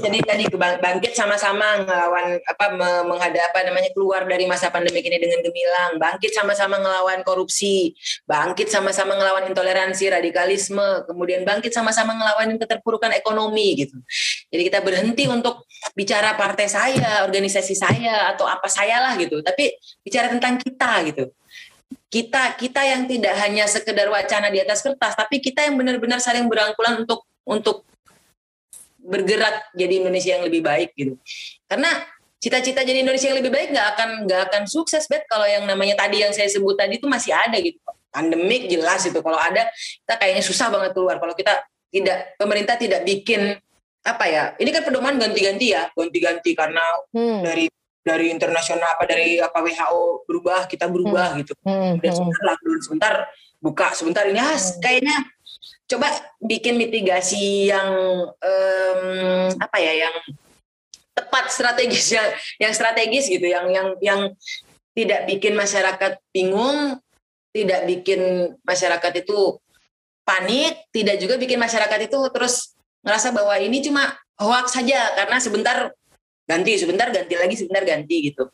Jadi 0.02 0.26
tadi 0.26 0.46
bangkit 0.58 1.14
sama-sama 1.14 1.86
ngelawan 1.86 2.42
apa 2.50 2.66
menghadap 3.06 3.54
apa 3.54 3.62
namanya 3.62 3.94
keluar 3.94 4.26
dari 4.26 4.50
masa 4.50 4.74
pandemi 4.74 5.06
ini 5.06 5.22
dengan 5.22 5.38
gemilang. 5.46 6.02
Bangkit 6.02 6.34
sama-sama 6.34 6.82
ngelawan 6.82 7.22
korupsi. 7.22 7.94
Bangkit 8.26 8.74
sama-sama 8.74 9.14
ngelawan 9.14 9.46
intoleransi 9.54 10.10
radikalisme. 10.10 11.06
Kemudian 11.06 11.46
bangkit 11.46 11.78
sama-sama 11.78 12.18
ngelawan 12.18 12.58
keterpurukan 12.58 13.14
ekonomi 13.14 13.86
gitu. 13.86 14.02
Jadi 14.50 14.62
kita 14.66 14.82
berhenti 14.82 15.30
untuk 15.30 15.70
bicara 15.94 16.34
partai 16.34 16.66
saya 16.66 17.22
organisasi 17.22 17.78
saya 17.78 18.34
atau 18.34 18.50
apa 18.50 18.66
saya 18.66 18.98
lah 18.98 19.14
gitu. 19.22 19.46
Tapi 19.46 19.78
bicara 20.02 20.34
tentang 20.34 20.58
kita 20.58 21.06
gitu 21.06 21.30
kita 22.12 22.60
kita 22.60 22.82
yang 22.84 23.08
tidak 23.08 23.36
hanya 23.40 23.66
sekedar 23.68 24.08
wacana 24.12 24.52
di 24.52 24.60
atas 24.60 24.84
kertas 24.84 25.16
tapi 25.16 25.40
kita 25.40 25.64
yang 25.64 25.80
benar-benar 25.80 26.20
saling 26.20 26.48
berangkulan 26.52 27.04
untuk 27.04 27.24
untuk 27.48 27.88
bergerak 29.02 29.74
jadi 29.74 30.06
Indonesia 30.06 30.38
yang 30.38 30.46
lebih 30.46 30.62
baik 30.62 30.94
gitu. 30.94 31.18
Karena 31.66 31.90
cita-cita 32.38 32.86
jadi 32.86 33.02
Indonesia 33.02 33.34
yang 33.34 33.40
lebih 33.42 33.54
baik 33.54 33.74
nggak 33.74 33.88
akan 33.98 34.10
nggak 34.30 34.42
akan 34.50 34.64
sukses 34.70 35.06
bet 35.10 35.26
kalau 35.26 35.46
yang 35.46 35.66
namanya 35.66 35.98
tadi 35.98 36.22
yang 36.22 36.34
saya 36.34 36.50
sebut 36.50 36.78
tadi 36.78 37.02
itu 37.02 37.10
masih 37.10 37.34
ada 37.34 37.58
gitu. 37.58 37.78
Pandemik 38.12 38.68
jelas 38.68 39.08
itu 39.08 39.20
kalau 39.24 39.40
ada 39.40 39.72
kita 40.06 40.16
kayaknya 40.20 40.44
susah 40.44 40.68
banget 40.70 40.92
keluar 40.92 41.18
kalau 41.18 41.34
kita 41.34 41.64
tidak 41.92 42.36
pemerintah 42.36 42.76
tidak 42.76 43.02
bikin 43.08 43.56
apa 44.02 44.26
ya 44.26 44.44
ini 44.58 44.70
kan 44.74 44.82
pedoman 44.82 45.16
ganti-ganti 45.22 45.78
ya 45.78 45.86
ganti-ganti 45.94 46.58
karena 46.58 46.82
hmm. 47.14 47.40
dari 47.46 47.66
dari 48.02 48.34
internasional 48.34 48.98
apa 48.98 49.06
dari 49.06 49.38
apa 49.38 49.62
WHO 49.62 50.26
berubah 50.26 50.66
kita 50.66 50.90
berubah 50.90 51.38
hmm. 51.38 51.40
gitu 51.46 51.54
hmm. 51.62 52.02
dan 52.02 52.12
sebentar 52.18 52.44
lah 52.44 52.58
sebentar 52.82 53.14
buka 53.62 53.88
sebentar 53.94 54.24
ini 54.26 54.42
ah, 54.42 54.58
hmm. 54.58 54.82
kayaknya 54.82 55.18
coba 55.86 56.08
bikin 56.42 56.82
mitigasi 56.82 57.70
yang 57.70 57.92
um, 58.32 59.02
apa 59.60 59.78
ya 59.78 60.08
yang 60.08 60.16
tepat 61.14 61.52
strategis 61.52 62.10
yang 62.16 62.28
yang 62.58 62.72
strategis 62.74 63.28
gitu 63.30 63.46
yang 63.46 63.70
yang 63.70 63.88
yang 64.02 64.22
tidak 64.96 65.28
bikin 65.28 65.54
masyarakat 65.54 66.18
bingung 66.34 66.98
tidak 67.52 67.84
bikin 67.86 68.56
masyarakat 68.64 69.14
itu 69.22 69.60
panik 70.24 70.88
tidak 70.96 71.20
juga 71.20 71.36
bikin 71.36 71.60
masyarakat 71.60 72.00
itu 72.08 72.20
terus 72.32 72.74
ngerasa 73.04 73.36
bahwa 73.36 73.56
ini 73.60 73.84
cuma 73.84 74.16
hoax 74.40 74.80
saja 74.80 75.14
karena 75.20 75.38
sebentar 75.38 75.78
ganti 76.52 76.76
sebentar 76.76 77.08
ganti 77.08 77.34
lagi 77.40 77.56
sebentar 77.56 77.84
ganti 77.88 78.16
gitu 78.28 78.52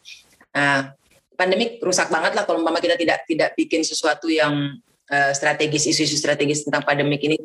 nah 0.54 0.94
pandemik 1.34 1.82
rusak 1.82 2.14
banget 2.14 2.38
lah 2.38 2.46
kalau 2.46 2.62
mama 2.62 2.78
kita 2.78 2.94
tidak 2.94 3.26
tidak 3.26 3.50
bikin 3.58 3.82
sesuatu 3.82 4.30
yang 4.30 4.78
uh, 5.10 5.32
strategis 5.34 5.90
isu-isu 5.90 6.18
strategis 6.18 6.66
tentang 6.66 6.86
pandemik 6.86 7.22
ini 7.26 7.38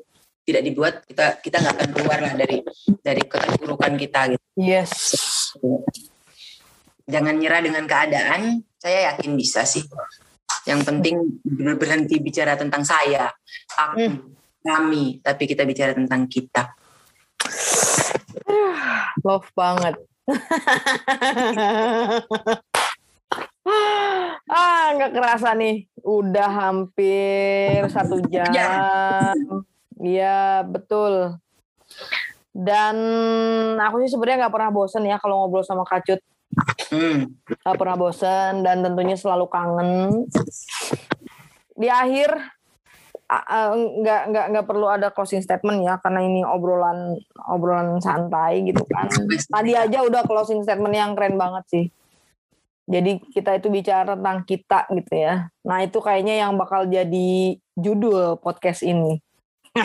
tidak 0.42 0.62
dibuat 0.66 0.94
kita 1.06 1.38
kita 1.38 1.56
nggak 1.62 1.74
akan 1.78 1.88
keluar 1.94 2.18
lah 2.18 2.32
dari 2.34 2.58
dari 2.98 3.22
keterpurukan 3.22 3.94
kita 3.94 4.20
gitu. 4.34 4.44
Yes. 4.58 4.90
Jangan 7.06 7.38
nyerah 7.38 7.62
dengan 7.62 7.84
keadaan. 7.86 8.62
Saya 8.78 9.14
yakin 9.14 9.38
bisa 9.38 9.62
sih. 9.62 9.86
Yang 10.66 10.80
penting 10.86 11.16
berhenti 11.78 12.22
bicara 12.22 12.54
tentang 12.54 12.86
saya, 12.86 13.30
aku, 13.74 13.98
hmm. 13.98 14.16
kami, 14.62 15.18
tapi 15.18 15.42
kita 15.46 15.66
bicara 15.66 15.94
tentang 15.94 16.30
kita. 16.30 16.70
Love 19.26 19.50
banget. 19.54 19.98
ah 24.52 24.84
nggak 24.94 25.12
kerasa 25.14 25.54
nih. 25.58 25.86
Udah 26.02 26.50
hampir 26.50 27.86
satu 27.90 28.20
jam. 28.32 29.34
Iya 29.98 30.62
betul. 30.66 31.38
Dan 32.52 32.96
aku 33.80 34.04
sih 34.04 34.12
sebenarnya 34.12 34.46
nggak 34.46 34.54
pernah 34.54 34.70
bosen 34.74 35.08
ya 35.08 35.16
kalau 35.16 35.46
ngobrol 35.46 35.64
sama 35.64 35.88
Kacut 35.88 36.20
hmm. 36.92 37.32
Gak 37.64 37.80
pernah 37.80 37.96
bosen 37.96 38.60
dan 38.60 38.84
tentunya 38.84 39.16
selalu 39.16 39.48
kangen. 39.48 40.28
Di 41.72 41.88
akhir 41.88 42.36
nggak 43.32 44.20
uh, 44.22 44.28
nggak 44.28 44.46
nggak 44.52 44.66
perlu 44.68 44.86
ada 44.92 45.08
closing 45.08 45.40
statement 45.40 45.80
ya 45.80 45.96
karena 46.04 46.20
ini 46.20 46.44
obrolan 46.44 47.16
obrolan 47.48 47.96
santai 48.02 48.60
gitu 48.68 48.84
kan 48.88 49.08
tadi 49.48 49.72
aja 49.72 50.04
udah 50.04 50.22
closing 50.28 50.60
statement 50.60 50.92
yang 50.92 51.16
keren 51.16 51.40
banget 51.40 51.64
sih 51.72 51.86
jadi 52.92 53.22
kita 53.30 53.62
itu 53.62 53.70
bicara 53.70 54.18
tentang 54.18 54.42
kita 54.42 54.90
gitu 54.90 55.14
ya. 55.14 55.46
Nah 55.62 55.86
itu 55.86 56.02
kayaknya 56.02 56.42
yang 56.42 56.58
bakal 56.58 56.84
jadi 56.90 57.56
judul 57.78 58.42
podcast 58.42 58.82
ini. 58.82 59.22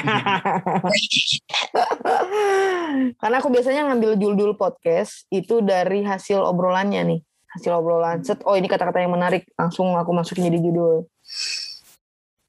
Karena 3.22 3.36
aku 3.40 3.48
biasanya 3.54 3.88
ngambil 3.88 4.18
judul 4.18 4.58
podcast 4.58 5.30
itu 5.30 5.62
dari 5.62 6.02
hasil 6.04 6.42
obrolannya 6.42 7.06
nih. 7.06 7.22
Hasil 7.54 7.72
obrolan. 7.78 8.26
Set, 8.26 8.42
oh 8.44 8.58
ini 8.58 8.66
kata-kata 8.66 9.00
yang 9.00 9.14
menarik. 9.14 9.46
Langsung 9.56 9.94
aku 9.94 10.12
masukin 10.12 10.50
jadi 10.50 10.60
judul. 10.60 11.06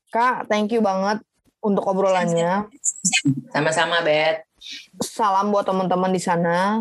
Kak, 0.09 0.49
thank 0.49 0.73
you 0.73 0.81
banget 0.81 1.21
untuk 1.61 1.85
obrolannya. 1.85 2.64
Sama-sama, 3.53 4.01
Bet. 4.01 4.49
Salam 5.05 5.53
buat 5.53 5.68
teman-teman 5.68 6.11
di 6.11 6.21
sana. 6.23 6.81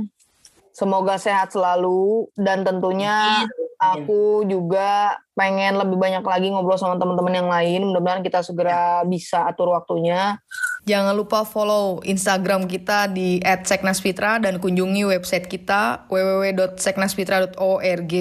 Semoga 0.71 1.17
sehat 1.17 1.57
selalu 1.57 2.29
dan 2.37 2.61
tentunya 2.61 3.49
aku 3.81 4.45
juga 4.45 5.17
pengen 5.33 5.73
lebih 5.77 5.97
banyak 5.97 6.21
lagi 6.21 6.53
ngobrol 6.53 6.77
sama 6.77 7.01
teman-teman 7.01 7.33
yang 7.33 7.49
lain. 7.49 7.89
Mudah-mudahan 7.89 8.21
kita 8.21 8.45
segera 8.45 9.01
bisa 9.05 9.49
atur 9.49 9.73
waktunya. 9.73 10.37
Jangan 10.85 11.17
lupa 11.17 11.41
follow 11.43 11.99
Instagram 12.05 12.69
kita 12.69 13.09
di 13.09 13.41
@seknaspitra 13.41 14.37
dan 14.37 14.61
kunjungi 14.61 15.01
website 15.05 15.49
kita 15.49 16.05
www.seknaspitra.org. 16.13 18.13